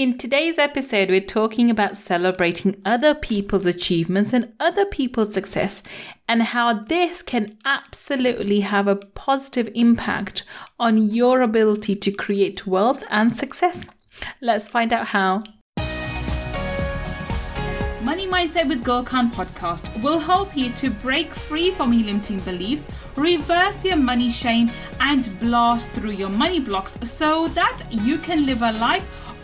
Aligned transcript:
In 0.00 0.16
today's 0.16 0.56
episode, 0.56 1.10
we're 1.10 1.20
talking 1.20 1.68
about 1.68 1.94
celebrating 1.94 2.80
other 2.86 3.14
people's 3.14 3.66
achievements 3.66 4.32
and 4.32 4.50
other 4.58 4.86
people's 4.86 5.34
success, 5.34 5.82
and 6.26 6.42
how 6.42 6.72
this 6.72 7.20
can 7.20 7.58
absolutely 7.66 8.60
have 8.60 8.88
a 8.88 8.96
positive 8.96 9.68
impact 9.74 10.44
on 10.78 10.96
your 10.96 11.42
ability 11.42 11.96
to 11.96 12.10
create 12.10 12.66
wealth 12.66 13.04
and 13.10 13.36
success. 13.36 13.84
Let's 14.40 14.68
find 14.68 14.90
out 14.94 15.08
how. 15.08 15.42
Money 18.00 18.26
Mindset 18.26 18.68
with 18.68 18.82
Gul 18.82 19.02
Khan 19.02 19.30
podcast 19.30 20.02
will 20.02 20.18
help 20.18 20.56
you 20.56 20.70
to 20.70 20.88
break 20.88 21.34
free 21.34 21.70
from 21.72 21.92
your 21.92 22.06
limiting 22.06 22.40
beliefs, 22.40 22.88
reverse 23.16 23.84
your 23.84 23.96
money 23.96 24.30
shame, 24.30 24.70
and 25.00 25.38
blast 25.38 25.90
through 25.90 26.12
your 26.12 26.30
money 26.30 26.58
blocks 26.58 26.96
so 27.02 27.48
that 27.48 27.82
you 27.90 28.16
can 28.16 28.46
live 28.46 28.62
a 28.62 28.72
life 28.72 29.06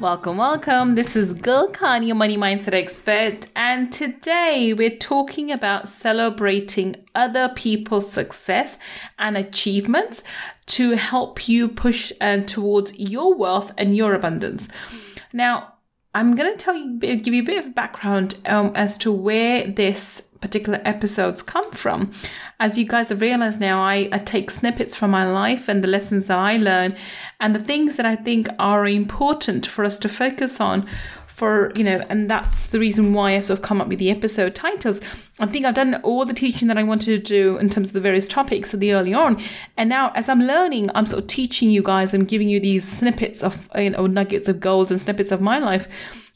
Welcome, 0.00 0.36
welcome. 0.36 0.94
This 0.94 1.16
is 1.16 1.32
Gul 1.32 1.70
Khan, 1.70 2.04
your 2.04 2.14
money 2.14 2.36
mindset 2.36 2.72
expert, 2.72 3.48
and 3.56 3.92
today 3.92 4.72
we're 4.72 4.96
talking 4.96 5.50
about 5.50 5.88
celebrating 5.88 6.94
other 7.16 7.48
people's 7.48 8.08
success 8.08 8.78
and 9.18 9.36
achievements 9.36 10.22
to 10.66 10.92
help 10.92 11.48
you 11.48 11.66
push 11.68 12.12
uh, 12.20 12.36
towards 12.42 12.96
your 12.96 13.34
wealth 13.34 13.72
and 13.76 13.96
your 13.96 14.14
abundance. 14.14 14.68
Now, 15.32 15.74
I'm 16.14 16.36
going 16.36 16.52
to 16.52 16.56
tell 16.56 16.76
you, 16.76 16.96
give 17.00 17.34
you 17.34 17.42
a 17.42 17.44
bit 17.44 17.64
of 17.64 17.74
background 17.74 18.36
um, 18.46 18.70
as 18.76 18.98
to 18.98 19.10
where 19.10 19.66
this 19.66 20.27
particular 20.40 20.80
episodes 20.84 21.42
come 21.42 21.70
from. 21.72 22.12
As 22.60 22.78
you 22.78 22.84
guys 22.84 23.08
have 23.08 23.20
realized 23.20 23.60
now, 23.60 23.82
I, 23.82 24.08
I 24.12 24.18
take 24.18 24.50
snippets 24.50 24.96
from 24.96 25.10
my 25.10 25.30
life 25.30 25.68
and 25.68 25.82
the 25.82 25.88
lessons 25.88 26.26
that 26.26 26.38
I 26.38 26.56
learn 26.56 26.96
and 27.40 27.54
the 27.54 27.60
things 27.60 27.96
that 27.96 28.06
I 28.06 28.16
think 28.16 28.48
are 28.58 28.86
important 28.86 29.66
for 29.66 29.84
us 29.84 29.98
to 30.00 30.08
focus 30.08 30.60
on 30.60 30.88
for 31.38 31.70
you 31.76 31.84
know 31.84 32.04
and 32.08 32.28
that's 32.28 32.70
the 32.70 32.80
reason 32.80 33.12
why 33.12 33.36
i 33.36 33.38
sort 33.38 33.60
of 33.60 33.64
come 33.64 33.80
up 33.80 33.86
with 33.86 34.00
the 34.00 34.10
episode 34.10 34.56
titles. 34.56 35.00
I 35.38 35.46
think 35.46 35.64
i've 35.64 35.74
done 35.76 35.94
all 36.02 36.24
the 36.24 36.34
teaching 36.34 36.66
that 36.66 36.76
i 36.76 36.82
wanted 36.82 37.16
to 37.16 37.18
do 37.18 37.58
in 37.58 37.68
terms 37.68 37.88
of 37.88 37.94
the 37.94 38.00
various 38.00 38.26
topics 38.26 38.74
of 38.74 38.80
the 38.80 38.92
early 38.92 39.14
on. 39.14 39.40
And 39.76 39.88
now 39.88 40.10
as 40.16 40.28
i'm 40.28 40.42
learning 40.42 40.90
i'm 40.96 41.06
sort 41.06 41.22
of 41.22 41.28
teaching 41.28 41.70
you 41.70 41.80
guys 41.80 42.12
i'm 42.12 42.24
giving 42.24 42.48
you 42.48 42.58
these 42.58 42.86
snippets 42.88 43.40
of 43.40 43.70
you 43.76 43.90
know 43.90 44.08
nuggets 44.08 44.48
of 44.48 44.58
goals 44.58 44.90
and 44.90 45.00
snippets 45.00 45.30
of 45.30 45.40
my 45.40 45.60
life 45.60 45.86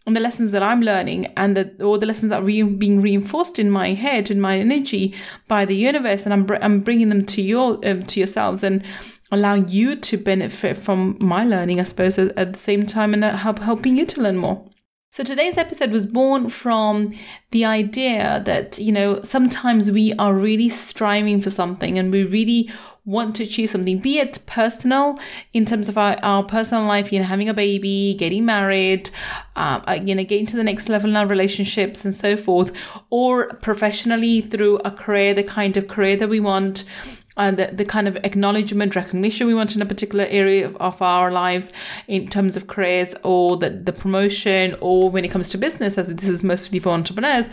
and 0.06 0.16
the 0.16 0.20
lessons 0.20 0.50
that 0.52 0.62
I'm 0.62 0.80
learning 0.80 1.26
and 1.36 1.56
the, 1.56 1.84
all 1.84 1.98
the 1.98 2.06
lessons 2.06 2.30
that 2.30 2.42
are 2.42 2.44
re- 2.44 2.62
being 2.62 3.00
reinforced 3.00 3.58
in 3.58 3.70
my 3.70 3.94
head 3.94 4.30
and 4.30 4.42
my 4.42 4.58
energy 4.58 5.14
by 5.46 5.64
the 5.64 5.76
universe. 5.76 6.24
And 6.24 6.32
I'm, 6.32 6.44
br- 6.44 6.56
I'm 6.60 6.80
bringing 6.80 7.08
them 7.08 7.24
to 7.26 7.42
your, 7.42 7.78
um, 7.86 8.02
to 8.02 8.20
yourselves 8.20 8.64
and 8.64 8.82
allowing 9.30 9.68
you 9.68 9.96
to 9.96 10.16
benefit 10.16 10.76
from 10.76 11.18
my 11.20 11.44
learning, 11.44 11.78
I 11.78 11.84
suppose, 11.84 12.18
at, 12.18 12.36
at 12.36 12.52
the 12.52 12.58
same 12.58 12.84
time 12.84 13.14
and 13.14 13.24
uh, 13.24 13.36
help, 13.36 13.60
helping 13.60 13.96
you 13.96 14.04
to 14.06 14.20
learn 14.20 14.36
more. 14.36 14.68
So 15.12 15.22
today's 15.22 15.58
episode 15.58 15.90
was 15.90 16.06
born 16.06 16.48
from 16.48 17.12
the 17.50 17.66
idea 17.66 18.42
that, 18.46 18.78
you 18.78 18.92
know, 18.92 19.20
sometimes 19.22 19.90
we 19.90 20.14
are 20.14 20.32
really 20.32 20.70
striving 20.70 21.42
for 21.42 21.50
something 21.50 21.98
and 21.98 22.10
we 22.10 22.24
really 22.24 22.72
want 23.04 23.34
to 23.36 23.42
achieve 23.42 23.68
something, 23.70 23.98
be 23.98 24.18
it 24.18 24.38
personal 24.46 25.18
in 25.52 25.64
terms 25.64 25.88
of 25.88 25.98
our, 25.98 26.16
our 26.22 26.44
personal 26.44 26.84
life, 26.84 27.12
you 27.12 27.18
know, 27.18 27.24
having 27.24 27.48
a 27.48 27.54
baby, 27.54 28.14
getting 28.14 28.44
married, 28.44 29.10
um, 29.56 29.82
uh, 29.88 29.94
you 29.94 30.14
know, 30.14 30.22
getting 30.22 30.46
to 30.46 30.56
the 30.56 30.62
next 30.62 30.88
level 30.88 31.10
in 31.10 31.16
our 31.16 31.26
relationships 31.26 32.04
and 32.04 32.14
so 32.14 32.36
forth, 32.36 32.72
or 33.10 33.54
professionally 33.56 34.40
through 34.40 34.78
a 34.84 34.90
career, 34.90 35.34
the 35.34 35.42
kind 35.42 35.76
of 35.76 35.88
career 35.88 36.14
that 36.14 36.28
we 36.28 36.38
want, 36.38 36.84
and 37.36 37.58
the, 37.58 37.66
the 37.72 37.84
kind 37.84 38.06
of 38.06 38.16
acknowledgement, 38.24 38.94
recognition 38.94 39.46
we 39.46 39.54
want 39.54 39.74
in 39.74 39.80
a 39.80 39.86
particular 39.86 40.26
area 40.28 40.66
of, 40.66 40.76
of, 40.76 41.00
our 41.00 41.32
lives 41.32 41.72
in 42.06 42.28
terms 42.28 42.56
of 42.56 42.66
careers 42.66 43.14
or 43.24 43.56
the, 43.56 43.70
the 43.70 43.92
promotion 43.92 44.76
or 44.80 45.08
when 45.08 45.24
it 45.24 45.30
comes 45.30 45.48
to 45.48 45.58
business, 45.58 45.96
as 45.96 46.14
this 46.14 46.28
is 46.28 46.42
mostly 46.42 46.78
for 46.78 46.90
entrepreneurs, 46.90 47.48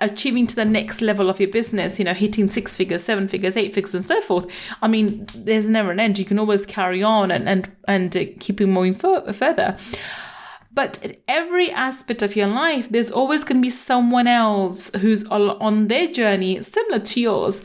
achieving 0.00 0.46
to 0.46 0.54
the 0.54 0.64
next 0.64 1.00
level 1.00 1.30
of 1.30 1.40
your 1.40 1.48
business, 1.48 1.98
you 1.98 2.04
know, 2.04 2.12
hitting 2.12 2.48
six 2.48 2.76
figures, 2.76 3.02
seven 3.02 3.28
figures, 3.28 3.56
eight 3.56 3.72
figures, 3.72 3.94
and 3.94 4.04
so 4.04 4.20
forth. 4.20 4.46
I 4.82 4.88
mean, 4.88 5.26
there's 5.34 5.68
never 5.68 5.90
an 5.90 6.00
end. 6.00 6.18
You 6.18 6.26
can 6.26 6.38
always 6.38 6.66
carry 6.66 7.02
on 7.02 7.30
and, 7.30 7.48
and, 7.48 7.72
and 7.88 8.16
uh, 8.16 8.24
keep 8.40 8.60
moving 8.60 8.94
further. 8.94 9.76
But 10.74 11.02
at 11.04 11.20
every 11.28 11.70
aspect 11.70 12.22
of 12.22 12.34
your 12.34 12.46
life, 12.46 12.88
there's 12.88 13.10
always 13.10 13.44
going 13.44 13.58
to 13.58 13.66
be 13.66 13.70
someone 13.70 14.26
else 14.26 14.90
who's 14.94 15.24
on 15.24 15.88
their 15.88 16.08
journey 16.10 16.62
similar 16.62 16.98
to 17.00 17.20
yours 17.20 17.62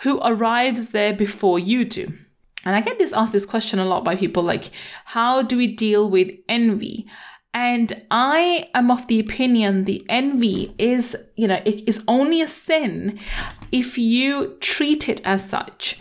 who 0.00 0.20
arrives 0.22 0.90
there 0.90 1.12
before 1.12 1.58
you 1.58 1.84
do. 1.84 2.12
And 2.64 2.74
I 2.74 2.80
get 2.80 2.98
this 2.98 3.12
asked 3.12 3.32
this 3.32 3.46
question 3.46 3.78
a 3.78 3.84
lot 3.84 4.04
by 4.04 4.16
people 4.16 4.42
like, 4.42 4.70
how 5.04 5.42
do 5.42 5.56
we 5.56 5.68
deal 5.68 6.10
with 6.10 6.32
envy? 6.48 7.06
And 7.54 8.04
I 8.10 8.68
am 8.74 8.90
of 8.90 9.06
the 9.06 9.20
opinion 9.20 9.84
the 9.84 10.04
envy 10.08 10.74
is, 10.78 11.16
you 11.36 11.48
know, 11.48 11.62
it 11.64 11.88
is 11.88 12.04
only 12.06 12.42
a 12.42 12.48
sin 12.48 13.18
if 13.72 13.96
you 13.96 14.56
treat 14.60 15.08
it 15.08 15.20
as 15.24 15.48
such. 15.48 15.98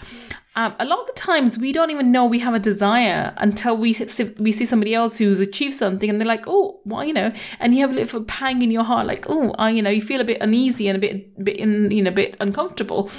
Um, 0.58 0.74
a 0.80 0.86
lot 0.86 1.00
of 1.02 1.06
the 1.06 1.14
times 1.14 1.60
we 1.60 1.72
don't 1.72 1.92
even 1.92 2.12
know 2.12 2.26
we 2.26 2.40
have 2.40 2.56
a 2.56 2.60
desire 2.60 3.32
until 3.38 3.78
we 3.78 3.96
we 4.40 4.52
see 4.52 4.66
somebody 4.66 4.96
else 4.96 5.20
who's 5.20 5.40
achieved 5.40 5.76
something 5.76 6.10
and 6.10 6.20
they're 6.20 6.28
like, 6.28 6.46
oh, 6.48 6.82
well, 6.84 7.04
you 7.04 7.14
know, 7.14 7.32
and 7.60 7.76
you 7.76 7.82
have 7.82 7.92
a 7.92 7.94
little 7.94 8.24
pang 8.24 8.64
in 8.64 8.72
your 8.72 8.84
heart, 8.84 9.06
like, 9.06 9.30
oh, 9.30 9.54
I, 9.60 9.70
you 9.70 9.84
know, 9.84 9.92
you 9.92 10.02
feel 10.02 10.20
a 10.20 10.24
bit 10.24 10.42
uneasy 10.42 10.88
and 10.88 10.96
a 10.96 11.00
bit, 11.00 11.44
bit 11.44 11.58
in, 11.58 11.92
you 11.92 12.02
know, 12.02 12.10
a 12.10 12.14
bit 12.14 12.36
uncomfortable. 12.40 13.12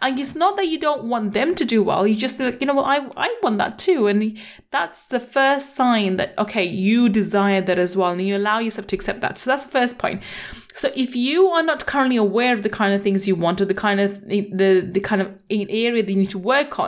And 0.00 0.18
it's 0.18 0.34
not 0.34 0.56
that 0.56 0.68
you 0.68 0.80
don't 0.80 1.04
want 1.04 1.34
them 1.34 1.54
to 1.56 1.66
do 1.66 1.82
well. 1.82 2.06
You 2.06 2.16
just 2.16 2.40
like, 2.40 2.62
you 2.62 2.66
know, 2.66 2.74
well, 2.74 2.86
I, 2.86 3.06
I 3.14 3.36
want 3.42 3.58
that 3.58 3.78
too. 3.78 4.06
And 4.06 4.38
that's 4.70 5.08
the 5.08 5.20
first 5.20 5.76
sign 5.76 6.16
that, 6.16 6.32
okay, 6.38 6.64
you 6.64 7.10
desire 7.10 7.60
that 7.60 7.78
as 7.78 7.94
well. 7.94 8.12
And 8.12 8.22
you 8.22 8.36
allow 8.36 8.58
yourself 8.58 8.86
to 8.86 8.96
accept 8.96 9.20
that. 9.20 9.36
So 9.36 9.50
that's 9.50 9.64
the 9.64 9.70
first 9.70 9.98
point. 9.98 10.22
So 10.74 10.92
if 10.94 11.16
you 11.16 11.48
are 11.48 11.62
not 11.62 11.86
currently 11.86 12.16
aware 12.16 12.52
of 12.52 12.62
the 12.62 12.68
kind 12.68 12.92
of 12.92 13.02
things 13.02 13.26
you 13.26 13.34
want 13.34 13.62
or 13.62 13.64
the 13.64 13.72
kind 13.72 13.98
of 13.98 14.20
the 14.28 14.80
the 14.82 15.00
kind 15.00 15.22
of 15.22 15.34
area 15.48 16.02
that 16.02 16.12
you 16.12 16.18
need 16.18 16.30
to 16.30 16.38
work 16.38 16.78
on, 16.78 16.85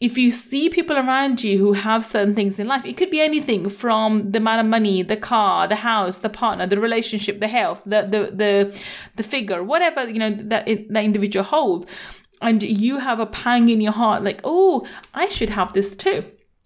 if 0.00 0.16
you 0.16 0.32
see 0.32 0.70
people 0.70 0.96
around 0.96 1.44
you 1.44 1.58
who 1.58 1.74
have 1.74 2.06
certain 2.06 2.34
things 2.34 2.58
in 2.58 2.66
life, 2.66 2.86
it 2.86 2.96
could 2.96 3.10
be 3.10 3.20
anything 3.20 3.68
from 3.68 4.32
the 4.32 4.38
amount 4.38 4.60
of 4.60 4.66
money, 4.66 5.02
the 5.02 5.16
car, 5.16 5.68
the 5.68 5.76
house, 5.76 6.18
the 6.18 6.30
partner, 6.30 6.66
the 6.66 6.80
relationship, 6.80 7.38
the 7.38 7.48
health, 7.48 7.82
the 7.84 8.02
the 8.02 8.30
the, 8.34 8.82
the 9.16 9.22
figure, 9.22 9.62
whatever 9.62 10.08
you 10.08 10.18
know 10.18 10.30
that 10.30 10.64
that 10.66 11.04
individual 11.04 11.44
holds, 11.44 11.86
and 12.40 12.62
you 12.62 12.98
have 12.98 13.20
a 13.20 13.26
pang 13.26 13.68
in 13.68 13.80
your 13.80 13.92
heart, 13.92 14.24
like, 14.24 14.40
oh, 14.42 14.86
I 15.12 15.28
should 15.28 15.50
have 15.50 15.74
this 15.74 15.94
too, 15.94 16.24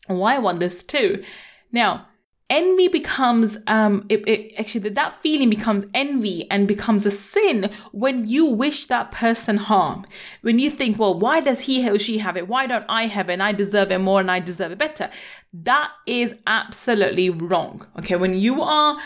or 0.08 0.28
I 0.28 0.38
want 0.38 0.60
this 0.60 0.84
too. 0.84 1.24
Now, 1.72 2.06
envy 2.54 2.86
becomes 2.86 3.58
um 3.66 4.06
it, 4.08 4.26
it, 4.28 4.54
actually 4.58 4.80
that 4.82 4.94
that 4.94 5.20
feeling 5.20 5.50
becomes 5.50 5.84
envy 5.92 6.48
and 6.50 6.68
becomes 6.68 7.04
a 7.04 7.10
sin 7.10 7.68
when 7.90 8.26
you 8.26 8.46
wish 8.46 8.86
that 8.86 9.10
person 9.10 9.56
harm. 9.56 10.06
When 10.42 10.58
you 10.58 10.70
think 10.70 10.98
well 10.98 11.18
why 11.18 11.40
does 11.40 11.62
he 11.62 11.88
or 11.90 11.98
she 11.98 12.18
have 12.18 12.36
it? 12.36 12.46
Why 12.48 12.66
don't 12.66 12.86
i 12.88 13.06
have 13.06 13.28
it? 13.28 13.34
And 13.34 13.42
i 13.42 13.52
deserve 13.52 13.90
it 13.90 13.98
more 13.98 14.20
and 14.20 14.30
i 14.30 14.38
deserve 14.38 14.72
it 14.72 14.78
better. 14.78 15.10
That 15.52 15.90
is 16.06 16.36
absolutely 16.46 17.28
wrong. 17.28 17.86
Okay 17.98 18.16
when 18.16 18.34
you 18.34 18.62
are 18.62 18.98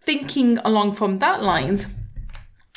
thinking 0.00 0.58
along 0.58 0.94
from 0.94 1.20
that 1.20 1.42
lines 1.42 1.86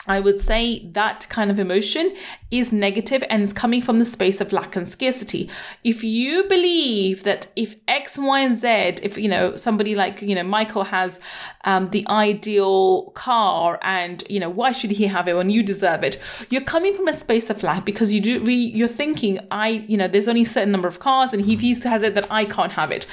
I 0.10 0.20
would 0.20 0.42
say 0.42 0.80
that 0.94 1.28
kind 1.30 1.52
of 1.52 1.60
emotion 1.60 2.16
is 2.50 2.74
negative 2.74 3.24
and 3.30 3.44
is 3.44 3.54
coming 3.54 3.80
from 3.80 4.00
the 4.00 4.06
space 4.06 4.42
of 4.42 4.52
lack 4.52 4.76
and 4.76 4.88
scarcity. 4.88 5.52
If 5.84 6.04
you 6.04 6.46
believe 6.46 7.22
that 7.24 7.48
if 7.56 7.76
X, 7.88 8.18
Y, 8.18 8.40
and 8.40 8.58
Z, 8.58 8.68
if 9.04 9.20
you 9.20 9.30
know 9.30 9.56
somebody 9.56 9.94
like 9.94 10.24
you 10.24 10.34
know 10.34 10.42
Michael 10.42 10.86
has 10.86 11.20
um, 11.64 11.92
the 11.92 12.08
ideal 12.10 13.12
car, 13.12 13.78
and 13.84 14.24
you 14.28 14.40
know 14.40 14.50
why 14.50 14.72
should 14.72 14.92
he 14.92 15.06
have 15.06 15.28
it 15.28 15.36
when 15.36 15.52
you 15.52 15.62
deserve 15.62 16.04
it? 16.04 16.20
You're 16.50 16.62
coming 16.62 16.96
from 16.96 17.08
a 17.08 17.14
space 17.14 17.52
of 17.52 17.62
lack 17.62 17.86
because 17.86 18.12
you 18.12 18.20
do 18.20 18.44
re- 18.44 18.56
you're 18.56 18.88
thinking 18.88 19.40
I 19.52 19.86
you 19.88 19.96
know 19.96 20.08
there's 20.08 20.28
only 20.28 20.42
a 20.42 20.46
certain 20.46 20.72
number 20.72 20.88
of 20.88 21.00
cars, 21.00 21.34
and 21.34 21.48
if 21.48 21.60
he 21.60 21.76
has 21.82 22.02
it, 22.02 22.16
that 22.16 22.32
I 22.32 22.46
can't 22.46 22.72
have 22.72 22.90
it. 22.90 23.06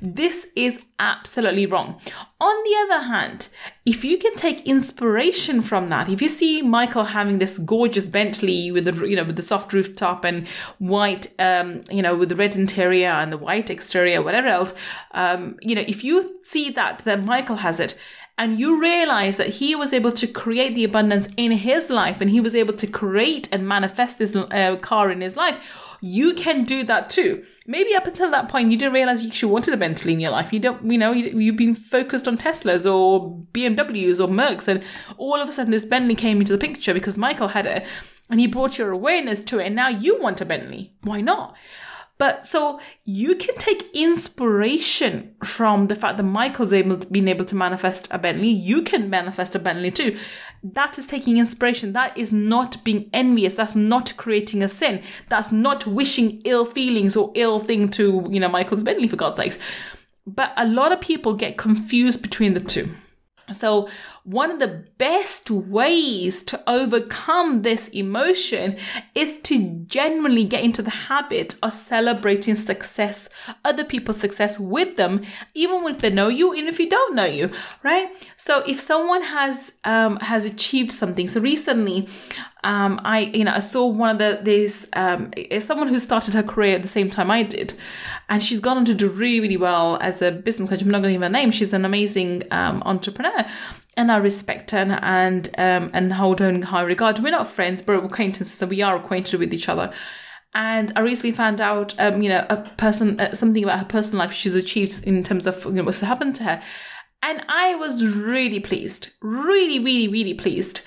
This 0.00 0.46
is 0.54 0.80
absolutely 1.00 1.66
wrong. 1.66 2.00
On 2.40 2.64
the 2.64 2.76
other 2.84 3.06
hand, 3.06 3.48
if 3.86 4.02
you 4.02 4.16
can 4.16 4.34
take 4.34 4.66
inspiration 4.66 5.60
from 5.60 5.90
that, 5.90 6.08
if 6.08 6.22
you 6.22 6.28
see 6.28 6.62
Michael 6.62 7.04
having 7.04 7.38
this 7.38 7.58
gorgeous 7.58 8.08
Bentley 8.08 8.70
with 8.70 8.86
the 8.86 9.06
you 9.06 9.14
know 9.14 9.24
with 9.24 9.36
the 9.36 9.42
soft 9.42 9.72
rooftop 9.72 10.24
and 10.24 10.48
white 10.78 11.32
um 11.38 11.82
you 11.90 12.00
know 12.00 12.16
with 12.16 12.30
the 12.30 12.36
red 12.36 12.56
interior 12.56 13.08
and 13.08 13.30
the 13.30 13.38
white 13.38 13.68
exterior, 13.68 14.22
whatever 14.22 14.48
else, 14.48 14.72
um 15.12 15.56
you 15.60 15.74
know 15.74 15.84
if 15.86 16.02
you 16.02 16.38
see 16.44 16.70
that 16.70 17.00
that 17.00 17.24
Michael 17.24 17.56
has 17.56 17.78
it 17.78 17.98
and 18.36 18.58
you 18.58 18.80
realize 18.80 19.36
that 19.36 19.48
he 19.48 19.76
was 19.76 19.92
able 19.92 20.10
to 20.10 20.26
create 20.26 20.74
the 20.74 20.84
abundance 20.84 21.28
in 21.36 21.52
his 21.52 21.88
life 21.88 22.20
and 22.20 22.30
he 22.30 22.40
was 22.40 22.54
able 22.54 22.74
to 22.74 22.86
create 22.86 23.48
and 23.52 23.68
manifest 23.68 24.18
this 24.18 24.34
uh, 24.34 24.76
car 24.80 25.10
in 25.10 25.20
his 25.20 25.36
life, 25.36 25.93
you 26.04 26.34
can 26.34 26.64
do 26.64 26.84
that 26.84 27.08
too. 27.08 27.42
Maybe 27.66 27.94
up 27.94 28.06
until 28.06 28.30
that 28.30 28.50
point, 28.50 28.70
you 28.70 28.76
didn't 28.76 28.92
realize 28.92 29.22
you 29.22 29.30
actually 29.30 29.52
wanted 29.52 29.72
a 29.72 29.78
Bentley 29.78 30.12
in 30.12 30.20
your 30.20 30.32
life. 30.32 30.52
You 30.52 30.60
don't, 30.60 30.90
you 30.90 30.98
know, 30.98 31.12
you, 31.12 31.50
have 31.50 31.56
been 31.56 31.74
focused 31.74 32.28
on 32.28 32.36
Teslas 32.36 32.84
or 32.84 33.38
BMWs 33.52 34.20
or 34.20 34.28
Mercs, 34.28 34.68
and 34.68 34.84
all 35.16 35.40
of 35.40 35.48
a 35.48 35.52
sudden 35.52 35.70
this 35.70 35.86
Bentley 35.86 36.14
came 36.14 36.40
into 36.40 36.52
the 36.52 36.58
picture 36.58 36.92
because 36.92 37.16
Michael 37.16 37.48
had 37.48 37.64
it 37.64 37.86
and 38.28 38.38
he 38.38 38.46
brought 38.46 38.78
your 38.78 38.90
awareness 38.90 39.42
to 39.44 39.58
it, 39.58 39.66
and 39.66 39.74
now 39.74 39.88
you 39.88 40.20
want 40.20 40.42
a 40.42 40.44
Bentley. 40.44 40.92
Why 41.02 41.22
not? 41.22 41.56
But 42.16 42.46
so 42.46 42.80
you 43.04 43.34
can 43.34 43.56
take 43.56 43.90
inspiration 43.92 45.34
from 45.42 45.88
the 45.88 45.96
fact 45.96 46.16
that 46.18 46.22
Michael's 46.22 46.72
able 46.72 46.98
to 46.98 47.10
being 47.10 47.28
able 47.28 47.44
to 47.46 47.56
manifest 47.56 48.08
a 48.10 48.18
Bentley. 48.18 48.50
You 48.50 48.82
can 48.82 49.10
manifest 49.10 49.54
a 49.54 49.58
Bentley 49.58 49.90
too. 49.90 50.18
That 50.64 50.98
is 50.98 51.06
taking 51.06 51.36
inspiration. 51.36 51.92
That 51.92 52.16
is 52.16 52.32
not 52.32 52.82
being 52.84 53.10
envious. 53.12 53.54
That's 53.54 53.74
not 53.74 54.16
creating 54.16 54.62
a 54.62 54.68
sin. 54.68 55.02
That's 55.28 55.52
not 55.52 55.86
wishing 55.86 56.40
ill 56.44 56.64
feelings 56.64 57.16
or 57.16 57.30
ill 57.34 57.60
thing 57.60 57.90
to, 57.90 58.26
you 58.30 58.40
know, 58.40 58.48
Michael's 58.48 58.82
Bentley 58.82 59.06
for 59.06 59.16
God's 59.16 59.36
sakes. 59.36 59.58
But 60.26 60.54
a 60.56 60.66
lot 60.66 60.90
of 60.90 61.02
people 61.02 61.34
get 61.34 61.58
confused 61.58 62.22
between 62.22 62.54
the 62.54 62.60
two. 62.60 62.88
So, 63.52 63.90
one 64.24 64.50
of 64.50 64.58
the 64.58 64.86
best 64.96 65.50
ways 65.50 66.42
to 66.44 66.62
overcome 66.66 67.60
this 67.60 67.88
emotion 67.88 68.78
is 69.14 69.36
to 69.42 69.84
genuinely 69.86 70.44
get 70.44 70.64
into 70.64 70.80
the 70.80 70.90
habit 70.90 71.56
of 71.62 71.74
celebrating 71.74 72.56
success, 72.56 73.28
other 73.66 73.84
people's 73.84 74.18
success 74.18 74.58
with 74.58 74.96
them, 74.96 75.20
even 75.52 75.84
if 75.88 75.98
they 75.98 76.08
know 76.08 76.28
you, 76.28 76.54
even 76.54 76.68
if 76.68 76.78
you 76.78 76.88
don't 76.88 77.14
know 77.14 77.26
you, 77.26 77.50
right? 77.82 78.08
So, 78.36 78.64
if 78.66 78.80
someone 78.80 79.22
has 79.22 79.72
um, 79.84 80.16
has 80.20 80.46
achieved 80.46 80.92
something, 80.92 81.28
so 81.28 81.38
recently, 81.38 82.08
um, 82.64 82.98
I 83.04 83.30
you 83.34 83.44
know 83.44 83.52
I 83.52 83.58
saw 83.58 83.86
one 83.86 84.10
of 84.10 84.18
the 84.18 84.40
this 84.42 84.88
um, 84.94 85.32
someone 85.60 85.88
who 85.88 85.98
started 85.98 86.32
her 86.32 86.42
career 86.42 86.76
at 86.76 86.82
the 86.82 86.88
same 86.88 87.10
time 87.10 87.30
I 87.30 87.42
did, 87.42 87.74
and 88.30 88.42
she's 88.42 88.60
gone 88.60 88.78
on 88.78 88.84
to 88.86 88.94
do 88.94 89.08
really 89.10 89.40
really 89.40 89.56
well 89.58 89.98
as 90.00 90.22
a 90.22 90.32
business 90.32 90.70
coach. 90.70 90.80
I'm 90.80 90.88
not 90.88 91.02
going 91.02 91.12
to 91.12 91.18
give 91.18 91.22
her 91.22 91.28
name. 91.28 91.50
She's 91.50 91.74
an 91.74 91.84
amazing 91.84 92.44
um, 92.50 92.82
entrepreneur, 92.86 93.44
and 93.96 94.10
I 94.10 94.16
respect 94.16 94.70
her 94.72 94.78
and 94.78 95.48
um, 95.58 95.90
and 95.92 96.12
hold 96.12 96.40
her 96.40 96.48
in 96.48 96.62
high 96.62 96.82
regard. 96.82 97.18
We're 97.18 97.30
not 97.30 97.46
friends, 97.46 97.82
but 97.82 98.02
acquaintances, 98.04 98.60
and 98.60 98.70
we 98.70 98.82
are 98.82 98.96
acquainted 98.96 99.40
with 99.40 99.52
each 99.54 99.68
other. 99.68 99.92
And 100.56 100.92
I 100.94 101.00
recently 101.00 101.32
found 101.32 101.60
out, 101.60 101.98
um, 101.98 102.22
you 102.22 102.28
know, 102.28 102.46
a 102.48 102.56
person 102.76 103.20
uh, 103.20 103.34
something 103.34 103.64
about 103.64 103.80
her 103.80 103.84
personal 103.84 104.20
life 104.20 104.32
she's 104.32 104.54
achieved 104.54 105.04
in 105.04 105.22
terms 105.22 105.46
of 105.46 105.64
you 105.64 105.72
know, 105.72 105.84
what's 105.84 106.00
happened 106.00 106.36
to 106.36 106.44
her, 106.44 106.62
and 107.22 107.44
I 107.48 107.74
was 107.74 108.14
really 108.16 108.60
pleased, 108.60 109.08
really, 109.20 109.78
really, 109.78 110.08
really 110.08 110.34
pleased 110.34 110.82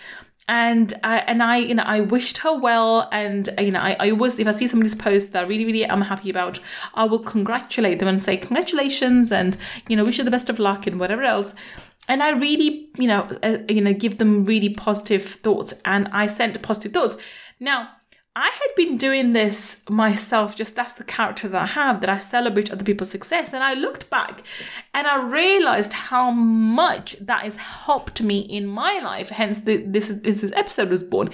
and 0.48 0.94
I 1.03 1.19
and 1.19 1.44
I 1.44 1.57
you 1.57 1.75
know 1.75 1.83
I 1.83 2.01
wished 2.01 2.39
her 2.39 2.57
well 2.57 3.10
and 3.12 3.50
you 3.60 3.71
know 3.71 3.80
I, 3.80 3.98
I 4.00 4.12
always 4.12 4.39
if 4.39 4.48
I 4.48 4.51
see 4.51 4.68
somebody's 4.68 4.95
post 4.95 5.33
that 5.33 5.44
I 5.44 5.48
really 5.48 5.65
really 5.65 5.83
am 5.83 6.01
happy 6.01 6.30
about 6.30 6.60
I 6.94 7.03
will 7.03 7.19
congratulate 7.19 8.00
them 8.00 8.07
and 8.07 8.24
say 8.24 8.38
congratulations 8.38 9.31
and 9.31 9.57
you 9.89 9.95
know 9.95 10.06
wish 10.06 10.18
you 10.18 10.24
the 10.24 10.31
best 10.31 10.50
of 10.50 10.60
luck 10.60 10.88
and 10.88 11.00
whatever 11.00 11.24
else 11.24 11.53
and 12.07 12.24
I 12.24 12.31
really 12.31 12.89
you 12.98 13.07
know 13.07 13.27
uh, 13.44 13.57
you 13.69 13.81
know 13.81 13.94
give 13.94 14.18
them 14.18 14.45
really 14.45 14.69
positive 14.69 15.24
thoughts 15.24 15.74
and 15.86 16.07
I 16.09 16.27
sent 16.27 16.62
positive 16.62 16.94
thoughts 16.94 17.18
now 17.59 17.89
I 18.39 18.51
had 18.51 18.75
been 18.75 18.98
doing 18.98 19.33
this 19.33 19.81
myself, 19.89 20.56
just 20.56 20.75
that's 20.75 20.94
the 20.94 21.04
character 21.04 21.50
that 21.50 21.59
I 21.59 21.65
have, 21.65 22.01
that 22.01 22.09
I 22.12 22.19
celebrate 22.19 22.71
other 22.71 22.83
people's 22.83 23.09
success. 23.09 23.51
And 23.51 23.63
I 23.63 23.74
looked 23.74 24.12
back 24.12 24.44
and 24.94 25.07
I 25.07 25.24
realized 25.24 25.92
how 25.92 26.30
much 26.30 27.15
that 27.19 27.45
has 27.45 27.57
helped 27.57 28.21
me 28.21 28.42
in 28.42 28.68
my 28.68 29.00
life. 29.00 29.30
Hence, 29.30 29.62
the, 29.62 29.77
this, 29.77 30.10
this 30.10 30.51
episode 30.56 30.92
was 30.92 31.01
born. 31.01 31.31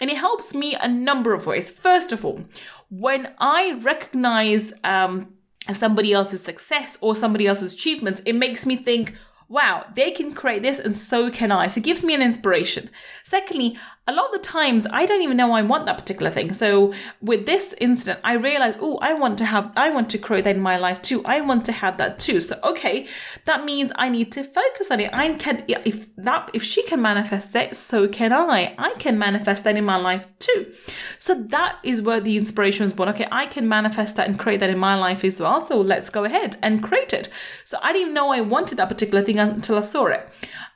And 0.00 0.10
it 0.10 0.16
helps 0.16 0.52
me 0.52 0.74
a 0.74 0.88
number 0.88 1.34
of 1.34 1.46
ways. 1.46 1.70
First 1.70 2.10
of 2.10 2.24
all, 2.24 2.40
when 2.88 3.32
I 3.38 3.78
recognize 3.82 4.72
um, 4.82 5.34
somebody 5.72 6.12
else's 6.12 6.42
success 6.42 6.98
or 7.00 7.14
somebody 7.14 7.46
else's 7.46 7.74
achievements, 7.74 8.22
it 8.26 8.34
makes 8.34 8.66
me 8.66 8.74
think, 8.74 9.14
wow, 9.50 9.84
they 9.96 10.12
can 10.12 10.32
create 10.32 10.62
this 10.62 10.78
and 10.78 10.94
so 10.94 11.28
can 11.28 11.50
I. 11.50 11.66
So 11.66 11.78
it 11.78 11.84
gives 11.84 12.04
me 12.04 12.14
an 12.14 12.22
inspiration. 12.22 12.88
Secondly, 13.24 13.76
a 14.06 14.12
lot 14.12 14.26
of 14.26 14.32
the 14.32 14.38
times 14.38 14.86
I 14.90 15.06
don't 15.06 15.22
even 15.22 15.36
know 15.36 15.52
I 15.52 15.62
want 15.62 15.86
that 15.86 15.98
particular 15.98 16.30
thing. 16.30 16.52
So 16.52 16.92
with 17.20 17.46
this 17.46 17.74
incident, 17.80 18.18
I 18.24 18.32
realized, 18.32 18.78
oh, 18.80 18.98
I 19.00 19.14
want 19.14 19.38
to 19.38 19.44
have, 19.44 19.72
I 19.76 19.90
want 19.90 20.10
to 20.10 20.18
create 20.18 20.44
that 20.44 20.56
in 20.56 20.62
my 20.62 20.78
life 20.78 21.00
too. 21.02 21.22
I 21.24 21.40
want 21.42 21.64
to 21.66 21.72
have 21.72 21.96
that 21.98 22.18
too. 22.18 22.40
So 22.40 22.58
okay, 22.64 23.06
that 23.44 23.64
means 23.64 23.92
I 23.94 24.08
need 24.08 24.32
to 24.32 24.42
focus 24.42 24.90
on 24.90 25.00
it. 25.00 25.10
I 25.12 25.34
can, 25.34 25.64
if 25.68 26.14
that, 26.16 26.50
if 26.54 26.64
she 26.64 26.82
can 26.84 27.00
manifest 27.00 27.54
it, 27.54 27.76
so 27.76 28.08
can 28.08 28.32
I. 28.32 28.74
I 28.78 28.94
can 28.98 29.18
manifest 29.18 29.64
that 29.64 29.76
in 29.76 29.84
my 29.84 29.96
life 29.96 30.26
too. 30.38 30.72
So 31.18 31.34
that 31.34 31.78
is 31.84 32.02
where 32.02 32.20
the 32.20 32.36
inspiration 32.36 32.84
was 32.84 32.94
born. 32.94 33.10
Okay, 33.10 33.28
I 33.30 33.46
can 33.46 33.68
manifest 33.68 34.16
that 34.16 34.28
and 34.28 34.38
create 34.38 34.60
that 34.60 34.70
in 34.70 34.78
my 34.78 34.96
life 34.96 35.24
as 35.24 35.40
well. 35.40 35.60
So 35.60 35.80
let's 35.80 36.10
go 36.10 36.24
ahead 36.24 36.56
and 36.62 36.82
create 36.82 37.12
it. 37.12 37.28
So 37.64 37.78
I 37.82 37.92
didn't 37.92 38.14
know 38.14 38.32
I 38.32 38.40
wanted 38.40 38.78
that 38.78 38.88
particular 38.88 39.22
thing 39.22 39.38
until 39.38 39.78
I 39.78 39.82
saw 39.82 40.06
it. 40.06 40.28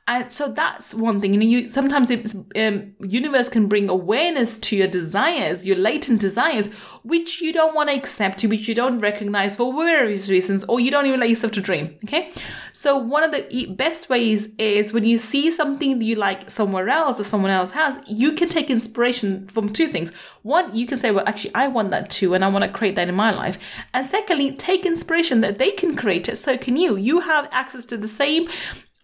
And 0.07 0.31
so 0.31 0.49
that's 0.49 0.93
one 0.93 1.19
thing. 1.19 1.33
You 1.33 1.39
know, 1.39 1.45
you 1.45 1.67
sometimes 1.67 2.11
it's 2.11 2.35
um, 2.55 2.93
universe 2.99 3.49
can 3.49 3.67
bring 3.67 3.89
awareness 3.89 4.59
to 4.59 4.75
your 4.75 4.87
desires, 4.87 5.65
your 5.65 5.77
latent 5.77 6.21
desires, 6.21 6.71
which 7.01 7.41
you 7.41 7.51
don't 7.51 7.73
want 7.73 7.89
to 7.89 7.95
accept, 7.95 8.43
which 8.43 8.67
you 8.67 8.75
don't 8.75 8.99
recognize 8.99 9.55
for 9.55 9.73
various 9.73 10.29
reasons, 10.29 10.63
or 10.65 10.79
you 10.79 10.91
don't 10.91 11.07
even 11.07 11.19
let 11.19 11.29
yourself 11.29 11.53
to 11.53 11.61
dream. 11.61 11.97
Okay. 12.03 12.31
So 12.71 12.95
one 12.95 13.23
of 13.23 13.31
the 13.31 13.65
best 13.75 14.07
ways 14.07 14.53
is 14.59 14.93
when 14.93 15.05
you 15.05 15.17
see 15.17 15.49
something 15.49 15.97
that 15.97 16.05
you 16.05 16.15
like 16.15 16.51
somewhere 16.51 16.87
else 16.87 17.19
or 17.19 17.23
someone 17.23 17.49
else 17.49 17.71
has, 17.71 17.99
you 18.05 18.33
can 18.33 18.47
take 18.47 18.69
inspiration 18.69 19.47
from 19.47 19.69
two 19.69 19.87
things. 19.87 20.13
One, 20.43 20.75
you 20.75 20.85
can 20.85 20.99
say, 20.99 21.09
well, 21.09 21.27
actually, 21.27 21.55
I 21.55 21.67
want 21.67 21.89
that 21.89 22.11
too, 22.11 22.35
and 22.35 22.45
I 22.45 22.49
want 22.49 22.63
to 22.63 22.69
create 22.69 22.95
that 22.95 23.09
in 23.09 23.15
my 23.15 23.31
life. 23.31 23.57
And 23.91 24.05
secondly, 24.05 24.51
take 24.51 24.85
inspiration 24.85 25.41
that 25.41 25.57
they 25.57 25.71
can 25.71 25.95
create 25.95 26.29
it. 26.29 26.35
So 26.35 26.59
can 26.59 26.77
you. 26.77 26.95
You 26.95 27.21
have 27.21 27.49
access 27.51 27.87
to 27.87 27.97
the 27.97 28.07
same 28.07 28.47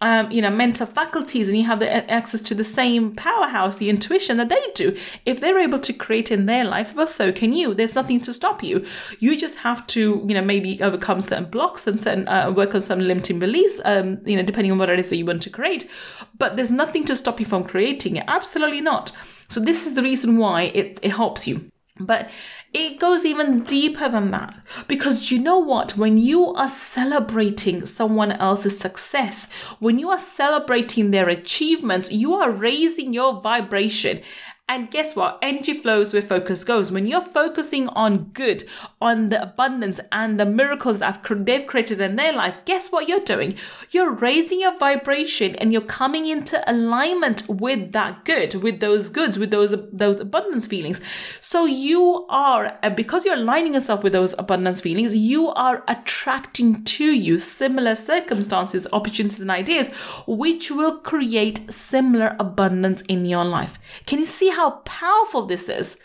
um, 0.02 0.30
you 0.32 0.42
know, 0.42 0.50
mental 0.50 0.86
faculties 0.86 1.48
and 1.48 1.56
you 1.56 1.64
have 1.64 1.78
the 1.78 2.10
access 2.10 2.42
to 2.42 2.54
the 2.54 2.64
same 2.64 3.14
powerhouse, 3.14 3.78
the 3.78 3.88
intuition 3.88 4.36
that 4.36 4.48
they 4.48 4.60
do. 4.74 4.98
If 5.24 5.40
they're 5.40 5.60
able 5.60 5.78
to 5.78 5.92
create 5.92 6.32
in 6.32 6.46
their 6.46 6.64
life, 6.64 6.94
well, 6.94 7.06
so 7.06 7.32
can 7.32 7.52
you. 7.52 7.72
There's 7.72 7.94
nothing 7.94 8.20
to 8.22 8.32
stop 8.32 8.62
you. 8.62 8.84
You 9.20 9.38
just 9.38 9.58
have 9.58 9.86
to, 9.88 10.24
you 10.26 10.34
know, 10.34 10.42
maybe 10.42 10.82
overcome 10.82 11.20
certain 11.20 11.46
blocks 11.46 11.86
and 11.86 12.00
certain, 12.00 12.28
uh, 12.28 12.50
work 12.50 12.74
on 12.74 12.80
some 12.80 12.98
limiting 12.98 13.38
beliefs, 13.38 13.80
um, 13.84 14.18
you 14.26 14.36
know, 14.36 14.42
depending 14.42 14.72
on 14.72 14.78
what 14.78 14.90
it 14.90 14.98
is 14.98 15.08
that 15.10 15.16
you 15.16 15.24
want 15.24 15.42
to 15.42 15.50
create. 15.50 15.88
But 16.36 16.56
there's 16.56 16.70
nothing 16.70 17.04
to 17.04 17.16
stop 17.16 17.38
you 17.38 17.46
from 17.46 17.62
creating 17.62 18.16
it. 18.16 18.24
Absolutely 18.26 18.80
not. 18.80 19.12
So 19.48 19.60
this 19.60 19.86
is 19.86 19.94
the 19.94 20.02
reason 20.02 20.36
why 20.36 20.62
it, 20.74 20.98
it 21.00 21.12
helps 21.12 21.46
you. 21.46 21.71
But 22.00 22.30
it 22.72 22.98
goes 22.98 23.26
even 23.26 23.64
deeper 23.64 24.08
than 24.08 24.30
that. 24.30 24.56
Because 24.88 25.30
you 25.30 25.38
know 25.38 25.58
what? 25.58 25.96
When 25.96 26.16
you 26.16 26.54
are 26.54 26.68
celebrating 26.68 27.84
someone 27.84 28.32
else's 28.32 28.78
success, 28.80 29.50
when 29.78 29.98
you 29.98 30.08
are 30.08 30.18
celebrating 30.18 31.10
their 31.10 31.28
achievements, 31.28 32.10
you 32.10 32.34
are 32.34 32.50
raising 32.50 33.12
your 33.12 33.40
vibration. 33.42 34.22
And 34.68 34.90
guess 34.90 35.14
what? 35.14 35.38
Energy 35.42 35.74
flows 35.74 36.14
where 36.14 36.22
focus 36.22 36.64
goes. 36.64 36.90
When 36.90 37.04
you're 37.04 37.20
focusing 37.20 37.88
on 37.88 38.30
good, 38.32 38.64
on 39.02 39.28
the 39.28 39.42
abundance 39.42 40.00
and 40.10 40.40
the 40.40 40.46
miracles 40.46 41.00
that 41.00 41.26
they've 41.30 41.66
created 41.66 42.00
in 42.00 42.16
their 42.16 42.32
life, 42.32 42.64
guess 42.64 42.90
what 42.90 43.06
you're 43.06 43.20
doing? 43.20 43.56
You're 43.90 44.12
raising 44.12 44.60
your 44.60 44.78
vibration 44.78 45.56
and 45.56 45.72
you're 45.72 45.82
coming 45.82 46.26
into 46.26 46.62
alignment 46.70 47.46
with 47.48 47.92
that 47.92 48.24
good, 48.24 48.54
with 48.62 48.80
those 48.80 49.10
goods, 49.10 49.38
with 49.38 49.50
those 49.50 49.74
those 49.92 50.20
abundance 50.20 50.66
feelings. 50.66 51.00
So 51.40 51.66
you 51.66 52.24
are, 52.30 52.78
uh, 52.82 52.90
because 52.90 53.26
you're 53.26 53.34
aligning 53.34 53.74
yourself 53.74 54.02
with 54.02 54.14
those 54.14 54.34
abundance 54.38 54.80
feelings, 54.80 55.14
you 55.14 55.48
are 55.48 55.84
attracting 55.88 56.84
to 56.84 57.04
you 57.04 57.38
similar 57.38 57.94
circumstances, 57.94 58.86
opportunities, 58.92 59.40
and 59.40 59.50
ideas, 59.50 59.88
which 60.26 60.70
will 60.70 60.98
create 60.98 61.58
similar 61.70 62.36
abundance 62.38 63.02
in 63.02 63.26
your 63.26 63.44
life. 63.44 63.78
Can 64.06 64.20
you 64.20 64.26
see 64.26 64.51
how 64.52 64.70
powerful 64.84 65.46
this 65.46 65.68
is. 65.68 65.96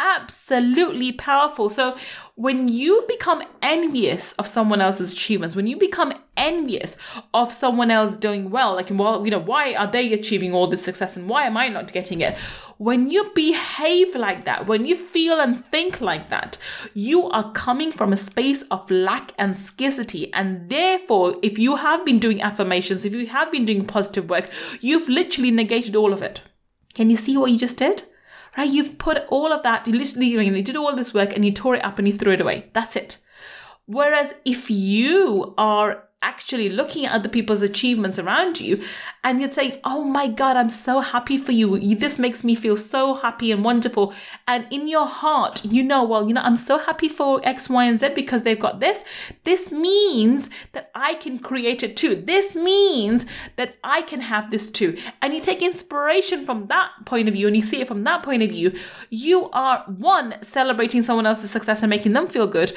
Absolutely 0.00 1.10
powerful. 1.10 1.68
So, 1.68 1.96
when 2.36 2.68
you 2.68 3.04
become 3.08 3.42
envious 3.60 4.32
of 4.34 4.46
someone 4.46 4.80
else's 4.80 5.12
achievements, 5.12 5.56
when 5.56 5.66
you 5.66 5.76
become 5.76 6.12
envious 6.36 6.96
of 7.34 7.52
someone 7.52 7.90
else 7.90 8.16
doing 8.16 8.48
well, 8.48 8.76
like, 8.76 8.90
well, 8.92 9.24
you 9.24 9.32
know, 9.32 9.40
why 9.40 9.74
are 9.74 9.90
they 9.90 10.12
achieving 10.12 10.54
all 10.54 10.68
this 10.68 10.84
success 10.84 11.16
and 11.16 11.28
why 11.28 11.46
am 11.46 11.56
I 11.56 11.66
not 11.66 11.92
getting 11.92 12.20
it? 12.20 12.36
When 12.76 13.10
you 13.10 13.32
behave 13.34 14.14
like 14.14 14.44
that, 14.44 14.68
when 14.68 14.86
you 14.86 14.94
feel 14.94 15.40
and 15.40 15.64
think 15.64 16.00
like 16.00 16.28
that, 16.30 16.58
you 16.94 17.28
are 17.30 17.50
coming 17.50 17.90
from 17.90 18.12
a 18.12 18.16
space 18.16 18.62
of 18.70 18.88
lack 18.88 19.32
and 19.36 19.58
scarcity. 19.58 20.32
And 20.32 20.70
therefore, 20.70 21.34
if 21.42 21.58
you 21.58 21.74
have 21.74 22.04
been 22.04 22.20
doing 22.20 22.40
affirmations, 22.40 23.04
if 23.04 23.14
you 23.14 23.26
have 23.26 23.50
been 23.50 23.64
doing 23.64 23.84
positive 23.84 24.30
work, 24.30 24.48
you've 24.80 25.08
literally 25.08 25.50
negated 25.50 25.96
all 25.96 26.12
of 26.12 26.22
it. 26.22 26.40
Can 26.98 27.10
you 27.10 27.16
see 27.16 27.36
what 27.36 27.52
you 27.52 27.58
just 27.58 27.78
did? 27.78 28.02
Right? 28.56 28.68
You've 28.68 28.98
put 28.98 29.24
all 29.28 29.52
of 29.52 29.62
that, 29.62 29.86
you 29.86 29.92
literally 29.92 30.26
you 30.26 30.62
did 30.64 30.74
all 30.74 30.96
this 30.96 31.14
work 31.14 31.32
and 31.32 31.44
you 31.44 31.52
tore 31.52 31.76
it 31.76 31.84
up 31.84 32.00
and 32.00 32.08
you 32.08 32.12
threw 32.12 32.32
it 32.32 32.40
away. 32.40 32.70
That's 32.72 32.96
it. 32.96 33.18
Whereas 33.86 34.34
if 34.44 34.68
you 34.68 35.54
are 35.56 36.07
actually 36.20 36.68
looking 36.68 37.06
at 37.06 37.12
other 37.12 37.28
people's 37.28 37.62
achievements 37.62 38.18
around 38.18 38.60
you 38.60 38.84
and 39.22 39.40
you'd 39.40 39.54
say, 39.54 39.80
Oh 39.84 40.02
my 40.02 40.26
God, 40.26 40.56
I'm 40.56 40.70
so 40.70 41.00
happy 41.00 41.36
for 41.36 41.52
you. 41.52 41.78
This 41.94 42.18
makes 42.18 42.42
me 42.42 42.54
feel 42.54 42.76
so 42.76 43.14
happy 43.14 43.52
and 43.52 43.64
wonderful. 43.64 44.12
And 44.46 44.66
in 44.70 44.88
your 44.88 45.06
heart, 45.06 45.64
you 45.64 45.82
know, 45.82 46.02
well, 46.02 46.26
you 46.26 46.34
know, 46.34 46.40
I'm 46.40 46.56
so 46.56 46.78
happy 46.78 47.08
for 47.08 47.40
X, 47.44 47.68
Y, 47.68 47.84
and 47.84 48.00
Z 48.00 48.10
because 48.14 48.42
they've 48.42 48.58
got 48.58 48.80
this. 48.80 49.02
This 49.44 49.70
means 49.70 50.50
that 50.72 50.90
I 50.94 51.14
can 51.14 51.38
create 51.38 51.82
it 51.82 51.96
too. 51.96 52.16
This 52.16 52.56
means 52.56 53.24
that 53.56 53.76
I 53.84 54.02
can 54.02 54.20
have 54.22 54.50
this 54.50 54.70
too. 54.70 54.98
And 55.22 55.32
you 55.32 55.40
take 55.40 55.62
inspiration 55.62 56.44
from 56.44 56.66
that 56.66 56.90
point 57.04 57.28
of 57.28 57.34
view 57.34 57.46
and 57.46 57.54
you 57.54 57.62
see 57.62 57.80
it 57.80 57.88
from 57.88 58.02
that 58.04 58.24
point 58.24 58.42
of 58.42 58.50
view. 58.50 58.76
You 59.10 59.50
are 59.50 59.84
one, 59.86 60.42
celebrating 60.42 61.02
someone 61.02 61.26
else's 61.26 61.50
success 61.50 61.82
and 61.82 61.90
making 61.90 62.12
them 62.12 62.26
feel 62.26 62.46
good. 62.46 62.72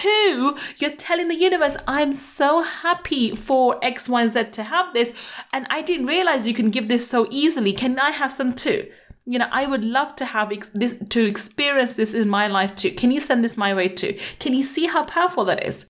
Two, 0.00 0.56
you're 0.78 0.92
telling 0.92 1.28
the 1.28 1.34
universe, 1.34 1.76
I'm 1.86 2.12
so 2.12 2.62
happy 2.62 3.32
for 3.34 3.78
X, 3.82 4.08
Y, 4.08 4.22
and 4.22 4.32
Z 4.32 4.44
to 4.52 4.62
have 4.62 4.94
this. 4.94 5.12
And 5.52 5.66
I 5.68 5.82
didn't 5.82 6.06
realize 6.06 6.48
you 6.48 6.54
can 6.54 6.70
give 6.70 6.88
this 6.88 7.06
so 7.06 7.26
easily. 7.30 7.74
Can 7.74 7.98
I 7.98 8.10
have 8.10 8.32
some 8.32 8.54
too? 8.54 8.90
You 9.26 9.40
know, 9.40 9.48
I 9.50 9.66
would 9.66 9.84
love 9.84 10.16
to 10.16 10.24
have 10.24 10.52
ex- 10.52 10.70
this, 10.72 10.96
to 11.10 11.26
experience 11.26 11.96
this 11.96 12.14
in 12.14 12.30
my 12.30 12.46
life 12.46 12.74
too. 12.74 12.92
Can 12.92 13.10
you 13.10 13.20
send 13.20 13.44
this 13.44 13.58
my 13.58 13.74
way 13.74 13.88
too? 13.88 14.16
Can 14.38 14.54
you 14.54 14.62
see 14.62 14.86
how 14.86 15.04
powerful 15.04 15.44
that 15.44 15.66
is? 15.66 15.86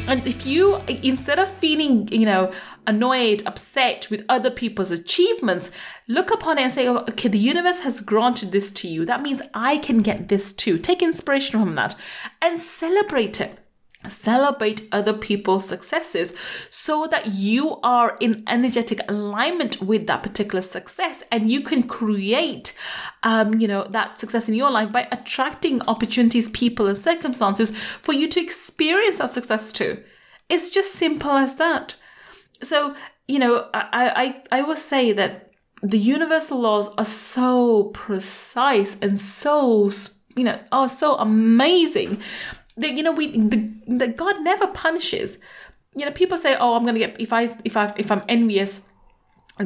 And 0.07 0.25
if 0.27 0.45
you, 0.45 0.81
instead 0.87 1.39
of 1.39 1.49
feeling, 1.49 2.07
you 2.11 2.25
know, 2.27 2.53
annoyed, 2.85 3.41
upset 3.47 4.07
with 4.11 4.23
other 4.29 4.51
people's 4.51 4.91
achievements, 4.91 5.71
look 6.07 6.31
upon 6.31 6.59
it 6.59 6.61
and 6.61 6.71
say, 6.71 6.87
oh, 6.87 6.97
okay, 7.09 7.27
the 7.27 7.39
universe 7.39 7.79
has 7.79 8.01
granted 8.01 8.51
this 8.51 8.71
to 8.73 8.87
you. 8.87 9.03
That 9.05 9.23
means 9.23 9.41
I 9.55 9.79
can 9.79 9.99
get 9.99 10.27
this 10.27 10.53
too. 10.53 10.77
Take 10.77 11.01
inspiration 11.01 11.59
from 11.59 11.73
that 11.75 11.95
and 12.39 12.59
celebrate 12.59 13.41
it. 13.41 13.59
Celebrate 14.09 14.87
other 14.91 15.13
people's 15.13 15.67
successes 15.67 16.33
so 16.69 17.07
that 17.07 17.27
you 17.27 17.79
are 17.83 18.15
in 18.19 18.43
energetic 18.47 18.99
alignment 19.09 19.81
with 19.81 20.07
that 20.07 20.23
particular 20.23 20.61
success 20.61 21.23
and 21.31 21.51
you 21.51 21.61
can 21.61 21.83
create, 21.83 22.75
um, 23.23 23.59
you 23.59 23.67
know, 23.67 23.85
that 23.89 24.19
success 24.19 24.47
in 24.47 24.55
your 24.55 24.71
life 24.71 24.91
by 24.91 25.07
attracting 25.11 25.81
opportunities, 25.87 26.49
people, 26.49 26.87
and 26.87 26.97
circumstances 26.97 27.71
for 27.75 28.13
you 28.13 28.27
to 28.29 28.41
experience 28.41 29.17
that 29.17 29.29
success 29.29 29.71
too. 29.71 30.03
It's 30.49 30.69
just 30.69 30.93
simple 30.93 31.31
as 31.31 31.55
that. 31.55 31.95
So, 32.61 32.95
you 33.27 33.39
know, 33.39 33.69
I, 33.73 34.43
I, 34.51 34.59
I 34.59 34.61
will 34.61 34.77
say 34.77 35.11
that 35.13 35.51
the 35.81 35.97
universal 35.99 36.59
laws 36.59 36.89
are 36.97 37.05
so 37.05 37.85
precise 37.85 38.97
and 39.01 39.19
so, 39.19 39.91
you 40.35 40.43
know, 40.43 40.59
are 40.71 40.89
so 40.89 41.15
amazing 41.17 42.21
that, 42.77 42.93
you 42.93 43.03
know, 43.03 43.11
we, 43.11 43.37
the, 43.37 43.73
the 43.87 44.07
God 44.07 44.41
never 44.41 44.67
punishes. 44.67 45.39
You 45.95 46.05
know, 46.05 46.11
people 46.11 46.37
say, 46.37 46.57
oh, 46.59 46.75
I'm 46.75 46.85
to 46.85 46.99
get, 46.99 47.19
if 47.19 47.31
I, 47.31 47.55
if 47.63 47.77
I, 47.77 47.93
if 47.97 48.11
I'm 48.11 48.23
envious, 48.27 48.87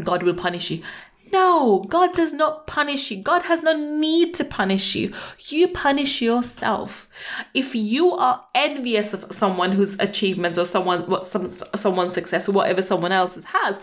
God 0.03 0.23
will 0.23 0.35
punish 0.35 0.69
you. 0.69 0.83
No, 1.31 1.85
God 1.87 2.15
does 2.15 2.33
not 2.33 2.65
punish 2.65 3.11
you. 3.11 3.21
God 3.21 3.43
has 3.43 3.61
no 3.61 3.73
need 3.73 4.33
to 4.35 4.43
punish 4.43 4.95
you. 4.95 5.13
You 5.47 5.67
punish 5.67 6.21
yourself. 6.21 7.07
If 7.53 7.75
you 7.75 8.13
are 8.13 8.45
envious 8.55 9.13
of 9.13 9.25
someone 9.31 9.73
whose 9.73 9.99
achievements 9.99 10.57
or 10.57 10.65
someone 10.65 11.07
what 11.07 11.25
some 11.27 11.49
someone's 11.49 12.13
success 12.13 12.49
or 12.49 12.53
whatever 12.53 12.81
someone 12.81 13.11
else 13.11 13.43
has, 13.43 13.79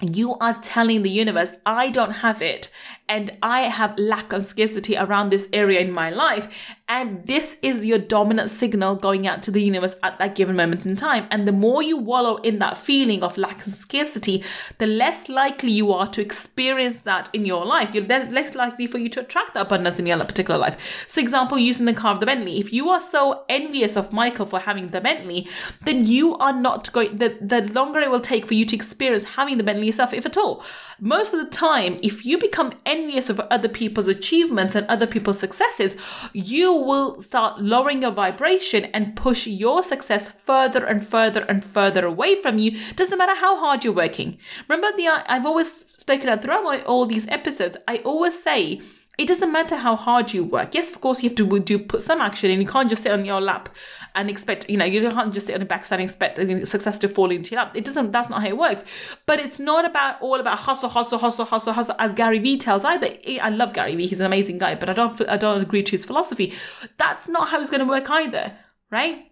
you 0.00 0.34
are 0.34 0.54
telling 0.60 1.02
the 1.02 1.10
universe, 1.10 1.54
I 1.64 1.90
don't 1.90 2.12
have 2.12 2.42
it 2.42 2.70
and 3.08 3.36
I 3.42 3.60
have 3.62 3.98
lack 3.98 4.32
of 4.32 4.42
scarcity 4.42 4.96
around 4.96 5.30
this 5.30 5.48
area 5.52 5.80
in 5.80 5.92
my 5.92 6.08
life. 6.08 6.72
And 6.88 7.26
this 7.26 7.58
is 7.62 7.84
your 7.84 7.98
dominant 7.98 8.50
signal 8.50 8.96
going 8.96 9.26
out 9.26 9.42
to 9.42 9.50
the 9.50 9.62
universe 9.62 9.96
at 10.02 10.18
that 10.18 10.34
given 10.34 10.56
moment 10.56 10.86
in 10.86 10.96
time. 10.96 11.26
And 11.30 11.46
the 11.46 11.52
more 11.52 11.82
you 11.82 11.98
wallow 11.98 12.36
in 12.36 12.58
that 12.60 12.78
feeling 12.78 13.22
of 13.22 13.36
lack 13.36 13.64
and 13.64 13.72
scarcity, 13.72 14.42
the 14.78 14.86
less 14.86 15.28
likely 15.28 15.70
you 15.72 15.92
are 15.92 16.06
to 16.08 16.22
experience 16.22 17.02
that 17.02 17.28
in 17.32 17.44
your 17.44 17.64
life. 17.66 17.94
You're 17.94 18.04
less 18.04 18.54
likely 18.54 18.86
for 18.86 18.98
you 18.98 19.08
to 19.10 19.20
attract 19.20 19.54
the 19.54 19.62
abundance 19.62 19.98
in 19.98 20.06
your 20.06 20.18
particular 20.24 20.58
life. 20.58 21.06
So, 21.08 21.20
example, 21.20 21.58
using 21.58 21.86
the 21.86 21.94
car 21.94 22.14
of 22.14 22.20
the 22.20 22.26
Bentley. 22.26 22.58
If 22.58 22.72
you 22.72 22.88
are 22.88 23.00
so 23.00 23.44
envious 23.48 23.96
of 23.96 24.12
Michael 24.12 24.46
for 24.46 24.60
having 24.60 24.88
the 24.88 25.00
Bentley, 25.00 25.48
then 25.84 26.06
you 26.06 26.36
are 26.36 26.52
not 26.52 26.92
going, 26.92 27.18
the, 27.18 27.36
the 27.40 27.62
longer 27.72 28.00
it 28.00 28.10
will 28.10 28.20
take 28.20 28.46
for 28.46 28.54
you 28.54 28.64
to 28.66 28.76
experience 28.76 29.24
having 29.24 29.58
the 29.58 29.64
Bentley 29.64 29.86
yourself, 29.86 30.14
if 30.14 30.24
at 30.24 30.38
all. 30.38 30.64
Most 31.00 31.34
of 31.34 31.40
the 31.40 31.50
time, 31.50 31.98
if 32.02 32.24
you 32.24 32.38
become 32.38 32.72
envious 32.86 32.93
of 33.30 33.40
other 33.50 33.68
people's 33.68 34.08
achievements 34.08 34.74
and 34.74 34.86
other 34.86 35.06
people's 35.06 35.38
successes, 35.38 35.96
you 36.32 36.72
will 36.72 37.20
start 37.20 37.60
lowering 37.60 38.02
your 38.02 38.10
vibration 38.10 38.84
and 38.86 39.16
push 39.16 39.46
your 39.46 39.82
success 39.82 40.28
further 40.28 40.84
and 40.84 41.06
further 41.06 41.42
and 41.42 41.64
further 41.64 42.04
away 42.06 42.34
from 42.40 42.58
you. 42.58 42.78
Doesn't 42.94 43.18
matter 43.18 43.34
how 43.34 43.56
hard 43.56 43.84
you're 43.84 43.92
working. 43.92 44.38
Remember 44.68 44.96
the 44.96 45.08
I've 45.08 45.46
always 45.46 45.70
spoken 45.72 46.28
out 46.28 46.42
throughout 46.42 46.84
all 46.84 47.06
these 47.06 47.28
episodes. 47.28 47.76
I 47.88 47.98
always 47.98 48.42
say 48.42 48.80
it 49.16 49.28
doesn't 49.28 49.52
matter 49.52 49.76
how 49.76 49.94
hard 49.94 50.32
you 50.32 50.42
work. 50.42 50.74
Yes, 50.74 50.90
of 50.90 51.00
course, 51.00 51.22
you 51.22 51.28
have 51.28 51.36
to 51.36 51.60
do 51.60 51.78
put 51.78 52.02
some 52.02 52.20
action, 52.20 52.50
and 52.50 52.60
you 52.60 52.66
can't 52.66 52.90
just 52.90 53.02
sit 53.02 53.12
on 53.12 53.24
your 53.24 53.40
lap 53.40 53.68
and 54.14 54.28
expect. 54.28 54.68
You 54.68 54.76
know, 54.76 54.84
you 54.84 55.08
can't 55.08 55.32
just 55.32 55.46
sit 55.46 55.54
on 55.54 55.60
the 55.60 55.66
backside 55.66 56.00
and 56.00 56.08
expect 56.08 56.36
success 56.66 56.98
to 56.98 57.08
fall 57.08 57.30
into 57.30 57.52
your 57.52 57.62
lap. 57.62 57.76
It 57.76 57.84
doesn't. 57.84 58.10
That's 58.10 58.28
not 58.28 58.42
how 58.42 58.48
it 58.48 58.58
works. 58.58 58.82
But 59.26 59.38
it's 59.38 59.60
not 59.60 59.84
about 59.84 60.20
all 60.20 60.40
about 60.40 60.58
hustle, 60.58 60.88
hustle, 60.88 61.18
hustle, 61.18 61.44
hustle, 61.44 61.72
hustle. 61.72 61.94
As 61.98 62.14
Gary 62.14 62.38
Vee 62.40 62.58
tells 62.58 62.84
either. 62.84 63.08
I 63.40 63.50
love 63.50 63.72
Gary 63.72 63.94
Vee. 63.94 64.06
He's 64.06 64.20
an 64.20 64.26
amazing 64.26 64.58
guy, 64.58 64.74
but 64.74 64.90
I 64.90 64.94
don't. 64.94 65.20
I 65.28 65.36
don't 65.36 65.62
agree 65.62 65.82
to 65.84 65.92
his 65.92 66.04
philosophy. 66.04 66.52
That's 66.98 67.28
not 67.28 67.48
how 67.48 67.60
it's 67.60 67.70
going 67.70 67.80
to 67.80 67.86
work 67.86 68.10
either, 68.10 68.56
right? 68.90 69.30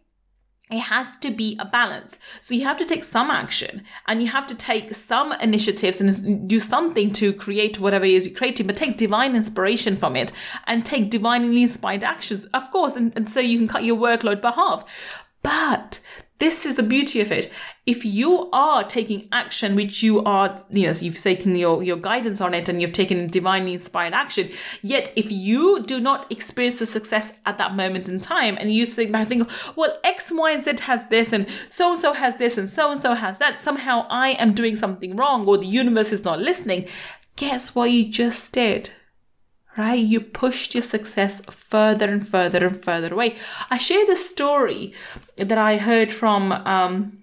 It 0.71 0.79
has 0.79 1.19
to 1.19 1.31
be 1.31 1.57
a 1.61 1.67
balance. 1.67 2.19
So 2.41 2.55
you 2.55 2.65
have 2.65 2.79
to 2.79 2.87
take 2.87 3.05
some 3.05 3.31
action 3.31 3.85
and 4.07 4.23
you 4.23 4.29
have 4.29 4.47
to 4.47 4.55
take 4.55 4.95
some 4.95 5.33
initiatives 5.35 6.01
and 6.01 6.49
do 6.49 6.61
something 6.61 7.13
to 7.15 7.33
create 7.33 7.79
whatever 7.79 8.05
it 8.05 8.13
is 8.13 8.27
you're 8.27 8.37
creating, 8.37 8.67
but 8.67 8.77
take 8.77 8.97
divine 8.97 9.37
inspiration 9.37 9.97
from 9.97 10.17
it 10.17 10.33
and 10.67 10.87
take 10.87 11.11
divinely 11.11 11.63
inspired 11.63 12.05
actions, 12.05 12.45
of 12.47 12.71
course, 12.71 12.97
and, 12.97 13.15
and 13.17 13.31
so 13.31 13.41
you 13.41 13.59
can 13.59 13.69
cut 13.69 13.85
your 13.85 13.97
workload 13.97 14.41
by 14.41 14.53
half. 14.53 14.85
But 15.43 16.01
this 16.43 16.67
is 16.67 16.75
the 16.75 16.83
beauty 16.83 17.21
of 17.21 17.31
it. 17.31 17.53
If 17.87 18.05
you 18.05 18.51
are 18.53 18.83
taking 18.83 19.29
action, 19.31 19.77
which 19.77 20.03
you 20.03 20.25
are, 20.25 20.61
you 20.71 20.89
know, 20.89 20.93
you've 20.93 21.17
taken 21.17 21.55
your, 21.55 21.85
your 21.85 21.97
guidance 21.97 22.41
on 22.41 22.53
it 22.53 22.69
and 22.69 22.83
you've 22.83 22.93
taken 22.93 23.29
divinely 23.29 23.75
inspired 23.75 24.13
action, 24.13 24.51
yet 24.83 25.13
if 25.15 25.31
you 25.31 25.85
do 25.85 26.01
not 26.01 26.27
experience 26.33 26.81
the 26.81 26.87
success 26.87 27.33
at 27.47 27.59
that 27.59 27.77
moment 27.77 28.09
in 28.09 28.19
time 28.19 28.57
and 28.59 28.75
you 28.75 28.87
think 28.87 29.13
back, 29.13 29.29
think, 29.29 29.49
well, 29.77 29.97
X, 30.03 30.33
Y, 30.35 30.51
and 30.51 30.65
Z 30.65 30.79
has 30.83 31.07
this 31.07 31.33
and 31.33 31.47
so 31.71 31.93
and 31.93 32.01
so 32.01 32.13
has 32.13 32.39
this 32.39 32.59
and 32.59 32.69
so 32.69 32.91
and 32.91 32.99
so 32.99 33.15
has 33.15 33.39
that, 33.39 33.61
somehow 33.61 34.05
I 34.11 34.31
am 34.31 34.53
doing 34.53 34.75
something 34.75 35.15
wrong 35.15 35.47
or 35.47 35.59
the 35.59 35.67
universe 35.69 36.11
is 36.11 36.25
not 36.25 36.41
listening, 36.41 36.87
guess 37.37 37.73
what 37.73 37.93
you 37.93 38.11
just 38.11 38.53
did? 38.53 38.91
Right? 39.77 39.99
You 39.99 40.21
pushed 40.21 40.75
your 40.75 40.83
success 40.83 41.41
further 41.47 42.09
and 42.09 42.27
further 42.27 42.67
and 42.67 42.85
further 42.85 43.13
away. 43.13 43.37
I 43.71 43.79
shared 43.79 44.09
a 44.09 44.17
story 44.17 44.93
that 45.37 45.59
I 45.59 45.79
heard 45.79 46.13
from. 46.13 46.53
Um, 46.53 47.19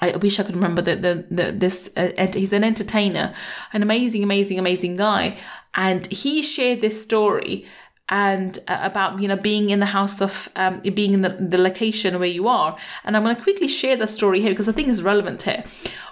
I 0.00 0.16
wish 0.16 0.38
I 0.38 0.44
could 0.44 0.54
remember 0.54 0.82
that 0.82 1.02
the, 1.02 1.26
the 1.30 1.52
this. 1.52 1.90
Uh, 1.96 2.10
he's 2.32 2.52
an 2.52 2.64
entertainer, 2.64 3.34
an 3.72 3.82
amazing, 3.82 4.22
amazing, 4.22 4.58
amazing 4.58 4.96
guy, 4.96 5.36
and 5.74 6.06
he 6.06 6.42
shared 6.42 6.80
this 6.80 7.02
story 7.02 7.66
and 8.10 8.58
uh, 8.66 8.78
about 8.82 9.20
you 9.22 9.28
know 9.28 9.36
being 9.36 9.70
in 9.70 9.80
the 9.80 9.86
house 9.86 10.20
of 10.20 10.48
um, 10.56 10.80
being 10.80 11.14
in 11.14 11.22
the, 11.22 11.28
the 11.28 11.58
location 11.58 12.18
where 12.18 12.28
you 12.28 12.48
are 12.48 12.76
and 13.04 13.16
i'm 13.16 13.22
going 13.22 13.34
to 13.34 13.40
quickly 13.40 13.68
share 13.68 13.96
the 13.96 14.08
story 14.08 14.40
here 14.40 14.50
because 14.50 14.68
i 14.68 14.72
think 14.72 14.88
it's 14.88 15.00
relevant 15.00 15.42
here 15.42 15.64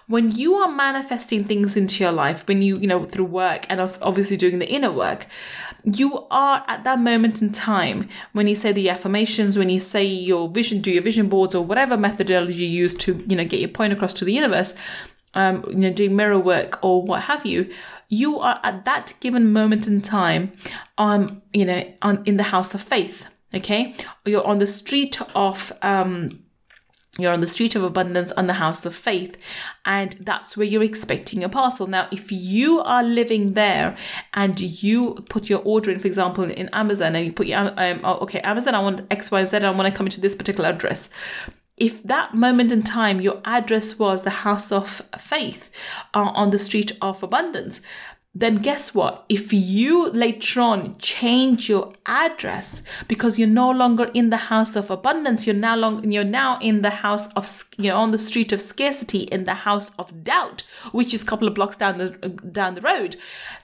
when 0.08 0.30
you 0.30 0.54
are 0.54 0.70
manifesting 0.70 1.44
things 1.44 1.76
into 1.76 2.02
your 2.02 2.12
life 2.12 2.46
when 2.48 2.60
you 2.62 2.78
you 2.78 2.86
know 2.86 3.04
through 3.04 3.24
work 3.24 3.66
and 3.68 3.80
obviously 4.02 4.36
doing 4.36 4.58
the 4.58 4.68
inner 4.68 4.90
work 4.90 5.26
you 5.84 6.26
are 6.30 6.64
at 6.66 6.82
that 6.84 6.98
moment 6.98 7.40
in 7.40 7.52
time 7.52 8.08
when 8.32 8.46
you 8.46 8.56
say 8.56 8.72
the 8.72 8.90
affirmations 8.90 9.58
when 9.58 9.68
you 9.68 9.78
say 9.78 10.04
your 10.04 10.48
vision 10.48 10.80
do 10.80 10.90
your 10.90 11.02
vision 11.02 11.28
boards 11.28 11.54
or 11.54 11.64
whatever 11.64 11.96
methodology 11.96 12.64
you 12.64 12.80
use 12.80 12.94
to 12.94 13.14
you 13.28 13.36
know 13.36 13.44
get 13.44 13.60
your 13.60 13.68
point 13.68 13.92
across 13.92 14.12
to 14.12 14.24
the 14.24 14.32
universe 14.32 14.74
um, 15.34 15.64
you 15.68 15.76
know, 15.76 15.92
doing 15.92 16.16
mirror 16.16 16.38
work 16.38 16.82
or 16.82 17.02
what 17.02 17.22
have 17.22 17.44
you, 17.44 17.70
you 18.08 18.38
are 18.40 18.58
at 18.62 18.84
that 18.86 19.14
given 19.20 19.52
moment 19.52 19.86
in 19.86 20.00
time, 20.00 20.52
um, 20.96 21.42
you 21.52 21.64
know, 21.64 21.84
on 22.02 22.22
in 22.24 22.38
the 22.38 22.44
house 22.44 22.74
of 22.74 22.82
faith. 22.82 23.28
Okay, 23.54 23.94
you're 24.26 24.46
on 24.46 24.58
the 24.58 24.66
street 24.66 25.20
of 25.34 25.72
um, 25.82 26.30
you're 27.18 27.32
on 27.32 27.40
the 27.40 27.48
street 27.48 27.74
of 27.74 27.82
abundance 27.82 28.32
on 28.32 28.46
the 28.46 28.54
house 28.54 28.86
of 28.86 28.94
faith 28.94 29.36
and 29.84 30.12
that's 30.12 30.56
where 30.56 30.66
you're 30.66 30.82
expecting 30.82 31.40
your 31.40 31.48
parcel. 31.50 31.86
Now 31.86 32.08
if 32.12 32.30
you 32.30 32.80
are 32.80 33.02
living 33.02 33.52
there 33.52 33.96
and 34.34 34.58
you 34.60 35.14
put 35.28 35.50
your 35.50 35.60
order 35.64 35.90
in 35.90 35.98
for 35.98 36.06
example 36.06 36.44
in 36.44 36.68
amazon 36.72 37.14
and 37.16 37.26
you 37.26 37.32
put 37.32 37.46
your 37.46 37.58
um, 37.58 38.00
oh, 38.04 38.18
okay 38.18 38.40
amazon 38.40 38.74
i 38.74 38.80
want 38.80 39.08
xyz 39.08 39.64
i 39.64 39.70
want 39.70 39.90
to 39.90 39.96
come 39.96 40.06
into 40.06 40.20
this 40.20 40.34
particular 40.34 40.70
address. 40.70 41.10
If 41.76 42.02
that 42.04 42.34
moment 42.34 42.72
in 42.72 42.82
time 42.82 43.20
your 43.20 43.40
address 43.44 43.98
was 43.98 44.22
the 44.22 44.30
house 44.30 44.72
of 44.72 45.02
faith 45.18 45.70
uh, 46.14 46.32
on 46.34 46.50
the 46.50 46.58
street 46.58 46.92
of 47.00 47.22
abundance 47.22 47.80
then 48.38 48.56
guess 48.56 48.94
what? 48.94 49.24
If 49.28 49.52
you 49.52 50.10
later 50.10 50.60
on 50.60 50.96
change 50.98 51.68
your 51.68 51.92
address 52.06 52.82
because 53.08 53.36
you're 53.36 53.48
no 53.48 53.68
longer 53.68 54.10
in 54.14 54.30
the 54.30 54.36
house 54.36 54.76
of 54.76 54.90
abundance, 54.90 55.44
you're 55.44 55.56
now 55.56 55.74
long, 55.74 56.10
you're 56.12 56.22
now 56.22 56.56
in 56.60 56.82
the 56.82 56.90
house 56.90 57.32
of 57.32 57.68
you 57.76 57.90
know 57.90 57.96
on 57.96 58.12
the 58.12 58.18
street 58.18 58.52
of 58.52 58.62
scarcity, 58.62 59.22
in 59.22 59.42
the 59.42 59.54
house 59.54 59.90
of 59.98 60.22
doubt, 60.22 60.62
which 60.92 61.12
is 61.12 61.22
a 61.22 61.26
couple 61.26 61.48
of 61.48 61.54
blocks 61.54 61.76
down 61.76 61.98
the 61.98 62.10
down 62.52 62.76
the 62.76 62.80
road, 62.80 63.16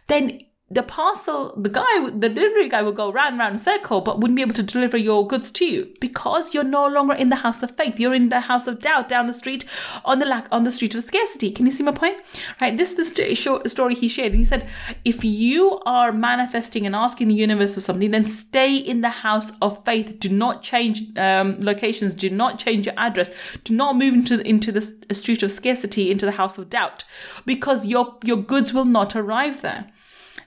then 0.08 0.40
the 0.74 0.82
parcel, 0.82 1.54
the 1.56 1.68
guy, 1.68 2.10
the 2.10 2.28
delivery 2.28 2.68
guy 2.68 2.82
will 2.82 2.92
go 2.92 3.12
round, 3.12 3.34
and 3.34 3.38
round, 3.38 3.60
circle, 3.60 4.00
but 4.00 4.18
wouldn't 4.18 4.36
be 4.36 4.42
able 4.42 4.54
to 4.54 4.62
deliver 4.62 4.96
your 4.96 5.26
goods 5.26 5.50
to 5.52 5.64
you 5.64 5.92
because 6.00 6.52
you're 6.52 6.64
no 6.64 6.86
longer 6.86 7.14
in 7.14 7.28
the 7.28 7.36
house 7.36 7.62
of 7.62 7.70
faith. 7.76 8.00
You're 8.00 8.14
in 8.14 8.28
the 8.28 8.40
house 8.40 8.66
of 8.66 8.80
doubt 8.80 9.08
down 9.08 9.26
the 9.26 9.34
street 9.34 9.64
on 10.04 10.18
the 10.18 10.26
lack, 10.26 10.48
on 10.50 10.64
the 10.64 10.72
street 10.72 10.94
of 10.94 11.02
scarcity. 11.02 11.50
Can 11.50 11.66
you 11.66 11.72
see 11.72 11.84
my 11.84 11.92
point? 11.92 12.16
Right. 12.60 12.76
This 12.76 12.98
is 12.98 13.14
the 13.14 13.34
short 13.34 13.70
story 13.70 13.94
he 13.94 14.08
shared. 14.08 14.34
He 14.34 14.44
said, 14.44 14.68
if 15.04 15.24
you 15.24 15.80
are 15.86 16.12
manifesting 16.12 16.86
and 16.86 16.94
asking 16.94 17.28
the 17.28 17.34
universe 17.34 17.74
for 17.74 17.80
something, 17.80 18.10
then 18.10 18.24
stay 18.24 18.76
in 18.76 19.00
the 19.00 19.08
house 19.08 19.52
of 19.62 19.84
faith. 19.84 20.18
Do 20.18 20.28
not 20.28 20.62
change 20.62 21.16
um, 21.16 21.58
locations. 21.60 22.14
Do 22.14 22.30
not 22.30 22.58
change 22.58 22.86
your 22.86 22.94
address. 22.98 23.30
Do 23.62 23.74
not 23.74 23.96
move 23.96 24.14
into, 24.14 24.40
into 24.46 24.72
the 24.72 25.14
street 25.14 25.42
of 25.42 25.52
scarcity, 25.52 26.10
into 26.10 26.26
the 26.26 26.32
house 26.32 26.58
of 26.58 26.68
doubt 26.68 27.04
because 27.46 27.86
your, 27.86 28.16
your 28.24 28.36
goods 28.36 28.72
will 28.72 28.84
not 28.84 29.14
arrive 29.14 29.62
there 29.62 29.90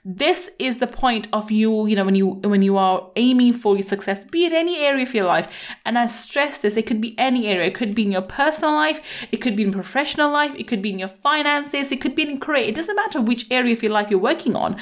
this 0.10 0.50
is 0.58 0.78
the 0.78 0.88
point 0.88 1.28
of 1.34 1.52
you 1.52 1.86
you 1.86 1.94
know 1.94 2.06
when 2.06 2.16
you 2.16 2.28
when 2.28 2.62
you 2.62 2.78
are 2.78 3.12
aiming 3.18 3.52
for 3.52 3.76
your 3.76 3.84
success 3.84 4.24
be 4.24 4.46
it 4.46 4.54
any 4.54 4.82
area 4.82 5.04
of 5.04 5.14
your 5.14 5.26
life. 5.26 5.50
And 5.86 6.00
i 6.00 6.08
stress 6.08 6.60
this 6.60 6.78
it 6.78 6.88
could 6.88 7.02
be 7.02 7.14
any 7.18 7.48
area. 7.48 7.68
It 7.68 7.76
could 7.76 7.94
be 7.94 8.04
in 8.04 8.14
your 8.14 8.22
personal 8.22 8.74
life 8.74 9.02
it 9.34 9.38
could 9.38 9.58
be 9.58 9.64
in 9.64 9.74
professional 9.74 10.32
life 10.32 10.56
it 10.56 10.66
could 10.66 10.82
be 10.82 10.92
in 10.92 11.00
your 11.00 11.10
finances 11.10 11.92
it 11.92 12.00
could 12.00 12.16
be 12.16 12.22
in 12.22 12.40
career 12.40 12.64
it 12.64 12.76
doesn't 12.76 12.96
matter 12.96 13.20
which 13.20 13.52
area 13.52 13.74
of 13.74 13.84
your 13.84 13.92
life 13.92 14.10
you're 14.10 14.18
working 14.18 14.56
on. 14.56 14.78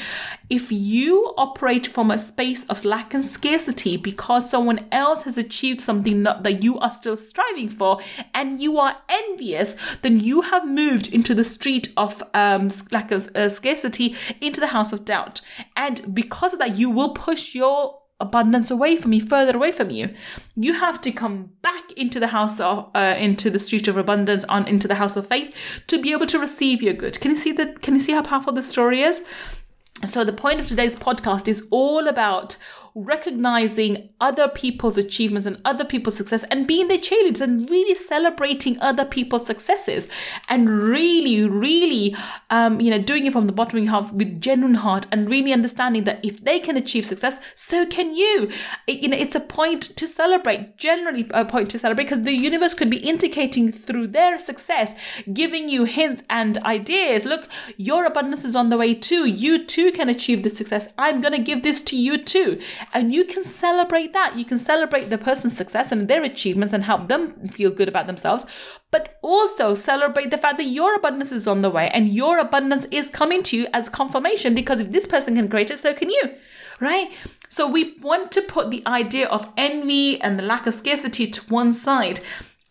If 0.48 0.72
you 0.72 1.34
operate 1.40 1.88
from 1.88 2.12
a 2.12 2.20
space 2.20 2.64
of 2.66 2.86
lack 2.86 3.16
and 3.16 3.26
scarcity 3.26 3.98
because 3.98 4.48
someone 4.48 4.88
else 4.92 5.24
has 5.24 5.40
achieved 5.40 5.82
something 5.82 6.22
that, 6.22 6.44
that 6.44 6.64
you 6.64 6.78
are 6.78 6.92
still 6.92 7.18
striving 7.18 7.70
for 7.70 8.00
and 8.36 8.62
you 8.62 8.78
are 8.78 8.98
envious 9.10 9.76
then 10.04 10.20
you 10.20 10.42
have 10.42 10.68
moved 10.68 11.12
into 11.12 11.34
the 11.34 11.44
street 11.44 11.92
of 11.98 12.22
um, 12.36 12.70
lack 12.92 13.10
of 13.10 13.28
uh, 13.36 13.50
scarcity 13.50 14.16
into 14.40 14.60
the 14.60 14.68
house 14.68 14.94
of 14.94 15.04
death 15.04 15.15
out. 15.20 15.42
And 15.76 16.14
because 16.14 16.54
of 16.54 16.60
that, 16.60 16.78
you 16.78 16.90
will 16.90 17.14
push 17.28 17.56
your 17.56 18.02
abundance 18.20 18.72
away 18.72 18.96
from 18.96 19.12
you, 19.14 19.22
further 19.22 19.56
away 19.56 19.72
from 19.72 19.90
you. 19.90 20.14
You 20.56 20.74
have 20.74 21.02
to 21.02 21.12
come 21.12 21.38
back 21.62 21.92
into 22.04 22.20
the 22.20 22.28
house 22.38 22.60
of, 22.60 22.90
uh, 22.96 23.16
into 23.18 23.50
the 23.50 23.60
street 23.60 23.88
of 23.88 23.98
abundance, 23.98 24.46
on 24.46 24.68
into 24.68 24.88
the 24.88 24.96
house 24.96 25.18
of 25.18 25.28
faith, 25.28 25.50
to 25.88 26.02
be 26.02 26.12
able 26.12 26.28
to 26.28 26.40
receive 26.40 26.82
your 26.82 26.94
good. 26.94 27.20
Can 27.20 27.32
you 27.32 27.38
see 27.38 27.52
that? 27.54 27.82
Can 27.82 27.96
you 27.96 28.00
see 28.00 28.14
how 28.14 28.22
powerful 28.22 28.54
this 28.54 28.70
story 28.70 29.02
is? 29.02 29.26
So 30.06 30.24
the 30.24 30.34
point 30.34 30.60
of 30.60 30.68
today's 30.68 30.96
podcast 30.96 31.48
is 31.48 31.66
all 31.72 32.08
about 32.08 32.58
recognizing 32.98 34.10
other 34.22 34.48
people's 34.48 34.98
achievements 34.98 35.46
and 35.46 35.60
other 35.66 35.84
people's 35.84 36.16
success 36.16 36.46
and 36.46 36.66
being 36.66 36.88
their 36.88 36.98
cheerleaders 36.98 37.42
and 37.42 37.70
really 37.70 37.96
celebrating 37.96 38.80
other 38.80 39.04
people's 39.04 39.46
successes 39.46 40.08
and 40.48 40.70
really, 40.70 41.44
really, 41.48 41.95
um, 42.50 42.80
you 42.80 42.92
know, 42.92 43.00
doing 43.00 43.26
it 43.26 43.34
from 43.34 43.48
the 43.48 43.54
bottom 43.54 43.94
of 43.94 44.14
with 44.14 44.40
genuine 44.40 44.76
heart 44.76 45.06
and 45.12 45.30
really 45.30 45.52
understanding 45.52 46.04
that 46.06 46.24
if 46.24 46.42
they 46.42 46.60
can 46.60 46.78
achieve 46.78 47.06
success, 47.06 47.40
so 47.56 47.86
can 47.86 48.16
you. 48.16 48.52
It, 48.88 49.00
you 49.00 49.10
know, 49.10 49.18
it's 49.18 49.36
a 49.36 49.40
point 49.40 49.82
to 49.82 50.08
celebrate, 50.08 50.78
generally 50.78 51.28
a 51.32 51.46
point 51.46 51.72
to 51.72 51.80
celebrate 51.80 52.06
because 52.06 52.24
the 52.24 52.34
universe 52.34 52.74
could 52.74 52.90
be 52.90 52.98
indicating 52.98 53.72
through 53.72 54.08
their 54.08 54.38
success, 54.40 54.94
giving 55.32 55.70
you 55.70 55.86
hints 55.86 56.24
and 56.30 56.58
ideas. 56.60 57.26
Look, 57.26 57.48
your 57.78 58.06
abundance 58.06 58.46
is 58.46 58.56
on 58.56 58.70
the 58.70 58.78
way 58.78 58.94
too. 58.94 59.26
You 59.26 59.66
too 59.66 59.92
can 59.92 60.10
achieve 60.10 60.44
this 60.44 60.58
success. 60.58 60.94
I'm 60.98 61.22
going 61.22 61.34
to 61.34 61.40
give 61.40 61.64
this 61.64 61.82
to 61.84 61.98
you 61.98 62.18
too. 62.18 62.62
And 62.94 63.14
you 63.14 63.26
can 63.26 63.44
celebrate 63.44 64.14
that. 64.14 64.36
You 64.36 64.46
can 64.46 64.60
celebrate 64.60 65.10
the 65.10 65.18
person's 65.18 65.58
success 65.58 65.92
and 65.92 66.08
their 66.08 66.24
achievements 66.24 66.74
and 66.74 66.84
help 66.84 67.08
them 67.08 67.34
feel 67.48 67.70
good 67.70 67.90
about 67.90 68.08
themselves, 68.08 68.46
but 68.92 69.18
also 69.22 69.74
celebrate 69.74 70.32
the 70.32 70.38
fact 70.38 70.58
that 70.58 70.66
your 70.66 70.96
abundance 70.96 71.32
is 71.32 71.48
on 71.48 71.62
the 71.62 71.70
way 71.70 71.90
and 71.90 72.05
your 72.08 72.40
abundance 72.40 72.86
is 72.92 73.10
coming 73.10 73.44
to 73.44 73.58
you 73.58 73.68
as 73.74 73.90
confirmation 73.90 74.54
because 74.54 74.80
if 74.80 74.92
this 74.92 75.08
person 75.08 75.36
can 75.36 75.50
create 75.50 75.72
it, 75.72 75.80
so 75.80 75.94
can 75.94 76.10
you, 76.10 76.36
right? 76.80 77.12
So 77.50 77.68
we 77.68 77.98
want 78.02 78.32
to 78.34 78.42
put 78.42 78.72
the 78.72 78.84
idea 78.86 79.28
of 79.28 79.52
envy 79.58 80.22
and 80.22 80.38
the 80.38 80.44
lack 80.44 80.68
of 80.68 80.74
scarcity 80.74 81.28
to 81.28 81.42
one 81.54 81.72
side. 81.72 82.20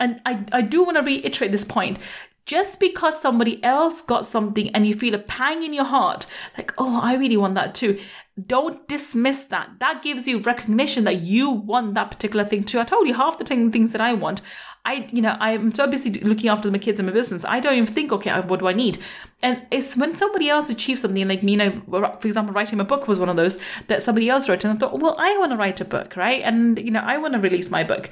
And 0.01 0.21
I, 0.27 0.45
I 0.53 0.61
do 0.63 0.85
want 0.85 0.97
to 0.97 1.03
reiterate 1.03 1.53
this 1.53 1.65
point 1.65 1.99
just 2.47 2.79
because 2.79 3.21
somebody 3.21 3.63
else 3.65 4.03
got 4.03 4.27
something 4.27 4.69
and 4.75 4.87
you 4.87 4.95
feel 4.95 5.15
a 5.15 5.19
pang 5.19 5.63
in 5.63 5.73
your 5.73 5.85
heart, 5.85 6.27
like, 6.59 6.73
oh, 6.77 7.01
I 7.03 7.15
really 7.15 7.39
want 7.39 7.55
that 7.55 7.75
too, 7.75 7.99
don't 8.47 8.87
dismiss 8.89 9.47
that. 9.47 9.71
That 9.79 10.03
gives 10.03 10.29
you 10.29 10.41
recognition 10.41 11.05
that 11.05 11.23
you 11.23 11.51
want 11.51 11.95
that 11.95 12.11
particular 12.11 12.45
thing 12.45 12.65
too. 12.65 12.81
I 12.81 12.85
told 12.85 13.07
you 13.07 13.15
half 13.15 13.39
the 13.39 13.45
things 13.45 13.93
that 13.93 14.01
I 14.01 14.13
want. 14.13 14.43
I, 14.87 15.09
you 15.11 15.23
know, 15.23 15.37
I'm 15.41 15.75
so 15.75 15.87
busy 15.87 16.11
looking 16.21 16.51
after 16.51 16.71
my 16.71 16.79
kids 16.79 16.99
and 16.99 17.07
my 17.07 17.13
business. 17.13 17.45
I 17.47 17.59
don't 17.59 17.75
even 17.75 17.87
think, 17.87 18.13
okay, 18.13 18.39
what 18.43 18.61
do 18.61 18.69
I 18.69 18.75
need? 18.75 18.99
And 19.43 19.67
it's 19.71 19.97
when 19.97 20.15
somebody 20.15 20.49
else 20.51 20.69
achieves 20.69 21.01
something, 21.01 21.27
like 21.27 21.43
me, 21.43 21.53
you 21.53 21.59
know, 21.59 21.83
for 22.21 22.27
example, 22.27 22.53
writing 22.53 22.81
a 22.81 22.85
book 22.85 23.09
was 23.09 23.19
one 23.19 23.31
of 23.31 23.37
those 23.37 23.59
that 23.89 24.03
somebody 24.03 24.29
else 24.29 24.49
wrote. 24.49 24.65
And 24.65 24.75
I 24.75 24.77
thought, 24.77 25.01
well, 25.01 25.17
I 25.19 25.39
want 25.39 25.53
to 25.53 25.59
write 25.59 25.81
a 25.81 25.87
book, 25.87 26.17
right? 26.17 26.43
And, 26.43 26.79
you 26.79 26.91
know, 26.91 27.03
I 27.03 27.17
want 27.17 27.33
to 27.33 27.41
release 27.41 27.71
my 27.71 27.83
book. 27.83 28.11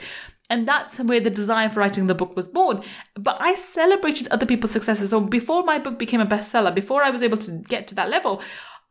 And 0.49 0.67
that's 0.67 0.99
where 0.99 1.21
the 1.21 1.31
desire 1.31 1.69
for 1.69 1.81
writing 1.81 2.07
the 2.07 2.15
book 2.15 2.37
was 2.37 2.49
born. 2.49 2.83
But 3.15 3.37
I 3.41 3.55
celebrated 3.55 4.29
other 4.29 4.47
people's 4.47 4.71
successes. 4.71 5.11
So 5.11 5.21
before 5.21 5.65
my 5.65 5.79
book 5.79 5.99
became 5.99 6.21
a 6.21 6.27
bestseller, 6.27 6.75
before 6.75 7.03
I 7.03 7.11
was 7.11 7.23
able 7.23 7.39
to 7.39 7.53
get 7.69 7.87
to 7.89 7.95
that 7.95 8.11
level, 8.11 8.43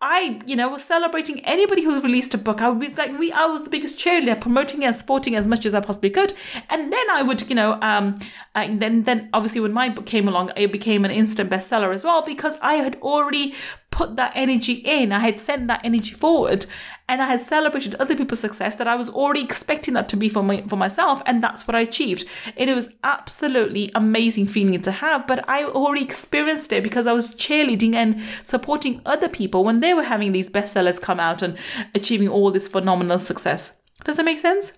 I, 0.02 0.40
you 0.48 0.56
know, 0.56 0.68
was 0.70 0.84
celebrating 0.84 1.40
anybody 1.42 1.84
who 1.84 2.02
released 2.02 2.34
a 2.34 2.38
book. 2.40 2.60
I 2.60 2.70
was 2.70 2.98
like, 2.98 3.18
we, 3.20 3.32
I 3.32 3.46
was 3.46 3.64
the 3.64 3.70
biggest 3.70 4.00
cheerleader, 4.00 4.40
promoting 4.42 4.84
and 4.84 4.96
supporting 4.96 5.36
as 5.36 5.48
much 5.48 5.66
as 5.66 5.76
I 5.76 5.80
possibly 5.80 6.10
could. 6.10 6.34
And 6.70 6.92
then 6.92 7.10
I 7.12 7.22
would, 7.22 7.48
you 7.48 7.56
know, 7.56 7.78
um, 7.82 8.18
and 8.56 8.82
then, 8.82 9.04
then 9.04 9.30
obviously 9.32 9.62
when 9.62 9.74
my 9.74 9.90
book 9.90 10.08
came 10.08 10.28
along, 10.28 10.52
it 10.56 10.72
became 10.72 11.06
an 11.06 11.12
instant 11.12 11.52
bestseller 11.52 11.94
as 11.94 12.04
well 12.04 12.24
because 12.24 12.58
I 12.62 12.76
had 12.76 12.96
already 13.02 13.54
put 13.92 14.16
that 14.16 14.32
energy 14.34 14.74
in. 14.74 15.12
I 15.12 15.20
had 15.20 15.38
sent 15.38 15.68
that 15.68 15.82
energy 15.84 16.14
forward 16.14 16.66
and 17.12 17.22
I 17.22 17.28
had 17.28 17.42
celebrated 17.42 17.96
other 17.96 18.16
people's 18.16 18.40
success 18.40 18.76
that 18.76 18.88
I 18.88 18.96
was 18.96 19.10
already 19.10 19.44
expecting 19.44 19.96
that 19.96 20.08
to 20.10 20.16
be 20.16 20.30
for 20.30 20.42
my, 20.42 20.62
for 20.62 20.78
myself. 20.78 21.22
And 21.26 21.44
that's 21.44 21.68
what 21.68 21.76
I 21.76 21.82
achieved. 21.82 22.24
And 22.56 22.70
it 22.70 22.74
was 22.74 22.88
absolutely 23.04 23.92
amazing 23.94 24.46
feeling 24.46 24.82
to 24.82 24.92
have, 24.92 25.28
but 25.28 25.44
I 25.50 25.66
already 25.66 26.06
experienced 26.06 26.72
it 26.72 26.84
because 26.84 27.08
I 27.08 27.12
was 27.12 27.36
cheerleading 27.36 27.96
and 27.96 28.24
supporting 28.44 29.02
other 29.06 29.28
people 29.28 29.66
when 29.66 29.82
they 29.82 29.94
were 29.94 30.04
having 30.04 30.32
these 30.32 30.50
bestsellers 30.50 31.02
come 31.02 31.20
out 31.20 31.42
and 31.42 31.58
achieving 31.94 32.30
all 32.30 32.50
this 32.50 32.70
phenomenal 32.70 33.20
success. 33.20 33.74
Does 34.06 34.16
that 34.16 34.24
make 34.24 34.40
sense? 34.40 34.72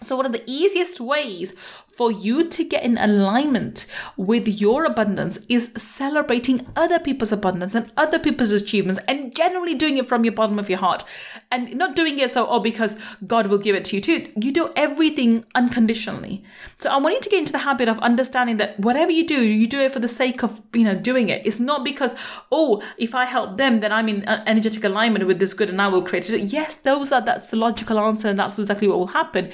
So, 0.00 0.16
one 0.16 0.26
of 0.26 0.32
the 0.32 0.42
easiest 0.46 1.00
ways 1.00 1.54
for 1.86 2.10
you 2.10 2.48
to 2.48 2.64
get 2.64 2.82
in 2.82 2.96
alignment 2.96 3.86
with 4.16 4.48
your 4.48 4.84
abundance 4.84 5.38
is 5.48 5.70
celebrating 5.76 6.66
other 6.74 6.98
people's 6.98 7.32
abundance 7.32 7.74
and 7.74 7.92
other 7.96 8.18
people's 8.18 8.50
achievements 8.50 9.00
and 9.06 9.34
generally 9.36 9.74
doing 9.74 9.98
it 9.98 10.06
from 10.06 10.24
your 10.24 10.32
bottom 10.32 10.58
of 10.58 10.70
your 10.70 10.78
heart 10.78 11.04
and 11.50 11.76
not 11.76 11.94
doing 11.94 12.18
it 12.18 12.30
so, 12.30 12.48
oh, 12.48 12.60
because 12.60 12.96
God 13.26 13.46
will 13.48 13.58
give 13.58 13.76
it 13.76 13.84
to 13.86 13.96
you 13.96 14.02
too. 14.02 14.32
You 14.40 14.52
do 14.52 14.70
everything 14.74 15.44
unconditionally. 15.54 16.42
So, 16.78 16.90
I 16.90 16.96
want 16.96 17.14
you 17.14 17.20
to 17.20 17.30
get 17.30 17.38
into 17.38 17.52
the 17.52 17.58
habit 17.58 17.88
of 17.88 17.98
understanding 18.00 18.56
that 18.56 18.80
whatever 18.80 19.12
you 19.12 19.26
do, 19.26 19.44
you 19.44 19.66
do 19.66 19.80
it 19.80 19.92
for 19.92 20.00
the 20.00 20.08
sake 20.08 20.42
of, 20.42 20.62
you 20.72 20.84
know, 20.84 20.96
doing 20.96 21.28
it. 21.28 21.46
It's 21.46 21.60
not 21.60 21.84
because, 21.84 22.14
oh, 22.50 22.82
if 22.98 23.14
I 23.14 23.26
help 23.26 23.56
them, 23.56 23.80
then 23.80 23.92
I'm 23.92 24.08
in 24.08 24.26
energetic 24.26 24.82
alignment 24.82 25.26
with 25.26 25.38
this 25.38 25.54
good 25.54 25.68
and 25.68 25.80
I 25.80 25.88
will 25.88 26.02
create 26.02 26.28
it. 26.28 26.52
Yes, 26.52 26.74
those 26.74 27.12
are, 27.12 27.20
that's 27.20 27.50
the 27.50 27.56
logical 27.56 28.00
answer 28.00 28.28
and 28.28 28.38
that's 28.38 28.58
exactly 28.58 28.88
what 28.88 28.98
will 28.98 29.06
happen 29.08 29.52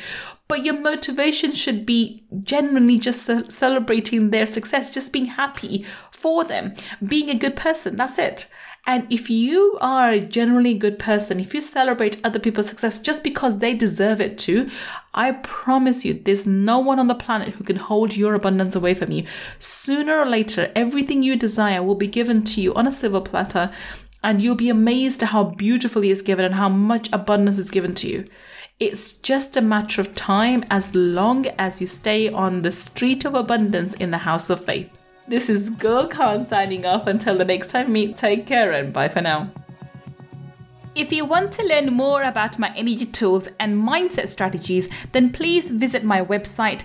but 0.49 0.65
your 0.65 0.79
motivation 0.79 1.53
should 1.53 1.85
be 1.85 2.25
genuinely 2.43 2.99
just 2.99 3.25
celebrating 3.53 4.31
their 4.31 4.47
success, 4.47 4.93
just 4.93 5.13
being 5.13 5.27
happy 5.27 5.85
for 6.11 6.45
them, 6.45 6.75
being 7.07 7.31
a 7.31 7.39
good 7.39 7.57
person. 7.57 7.97
That's 7.97 8.19
it. 8.19 8.49
And 8.87 9.07
if 9.13 9.29
you 9.29 9.77
are 9.83 10.09
a 10.09 10.21
generally 10.21 10.73
good 10.73 10.99
person, 10.99 11.41
if 11.41 11.53
you 11.53 11.61
celebrate 11.61 12.25
other 12.25 12.39
people's 12.39 12.69
success 12.69 12.99
just 12.99 13.23
because 13.23 13.59
they 13.59 13.75
deserve 13.75 14.19
it 14.19 14.39
too, 14.39 14.71
I 15.13 15.33
promise 15.33 16.07
you, 16.07 16.15
there's 16.15 16.47
no 16.47 16.79
one 16.79 16.99
on 16.99 17.09
the 17.09 17.15
planet 17.15 17.55
who 17.55 17.65
can 17.65 17.77
hold 17.77 18.17
your 18.17 18.33
abundance 18.33 18.75
away 18.75 18.95
from 18.95 19.13
you. 19.13 19.25
Sooner 19.59 20.19
or 20.19 20.25
later, 20.25 20.73
everything 20.75 21.23
you 21.23 21.37
desire 21.37 21.83
will 21.83 21.97
be 21.97 22.07
given 22.07 22.45
to 22.45 22.63
you 22.63 22.73
on 22.75 22.87
a 22.87 22.93
silver 22.93 23.21
platter, 23.21 23.71
and 24.23 24.41
you'll 24.41 24.55
be 24.55 24.71
amazed 24.71 25.23
at 25.23 25.31
how 25.31 25.45
beautifully 25.45 26.11
it's 26.11 26.23
given 26.23 26.47
and 26.47 26.55
how 26.55 26.71
much 26.71 27.11
abundance 27.13 27.59
is 27.59 27.71
given 27.71 27.95
to 27.97 28.09
you 28.09 28.25
It's 28.81 29.15
just 29.15 29.57
a 29.57 29.61
matter 29.61 30.01
of 30.01 30.15
time 30.15 30.65
as 30.71 30.95
long 30.95 31.47
as 31.59 31.81
you 31.81 31.89
stay 31.89 32.29
on 32.29 32.63
the 32.63 32.71
street 32.71 33.25
of 33.25 33.35
abundance 33.35 33.93
in 33.95 34.13
the 34.13 34.19
house 34.19 34.51
of 34.51 34.65
faith. 34.65 34.89
This 35.27 35.51
is 35.51 35.71
Gul 35.71 36.07
Khan 36.07 36.45
signing 36.45 36.87
off. 36.87 37.09
Until 37.09 37.37
the 37.37 37.45
next 37.45 37.73
time 37.73 37.93
meet, 37.93 38.15
take 38.15 38.47
care 38.47 38.71
and 38.71 38.93
bye 38.93 39.09
for 39.09 39.21
now. 39.21 39.51
If 40.95 41.13
you 41.13 41.25
want 41.25 41.51
to 41.55 41.67
learn 41.67 41.93
more 41.93 42.23
about 42.23 42.61
my 42.61 42.73
energy 42.77 43.07
tools 43.07 43.49
and 43.59 43.75
mindset 43.75 44.29
strategies, 44.29 44.89
then 45.11 45.33
please 45.33 45.67
visit 45.67 46.05
my 46.05 46.25
website 46.25 46.85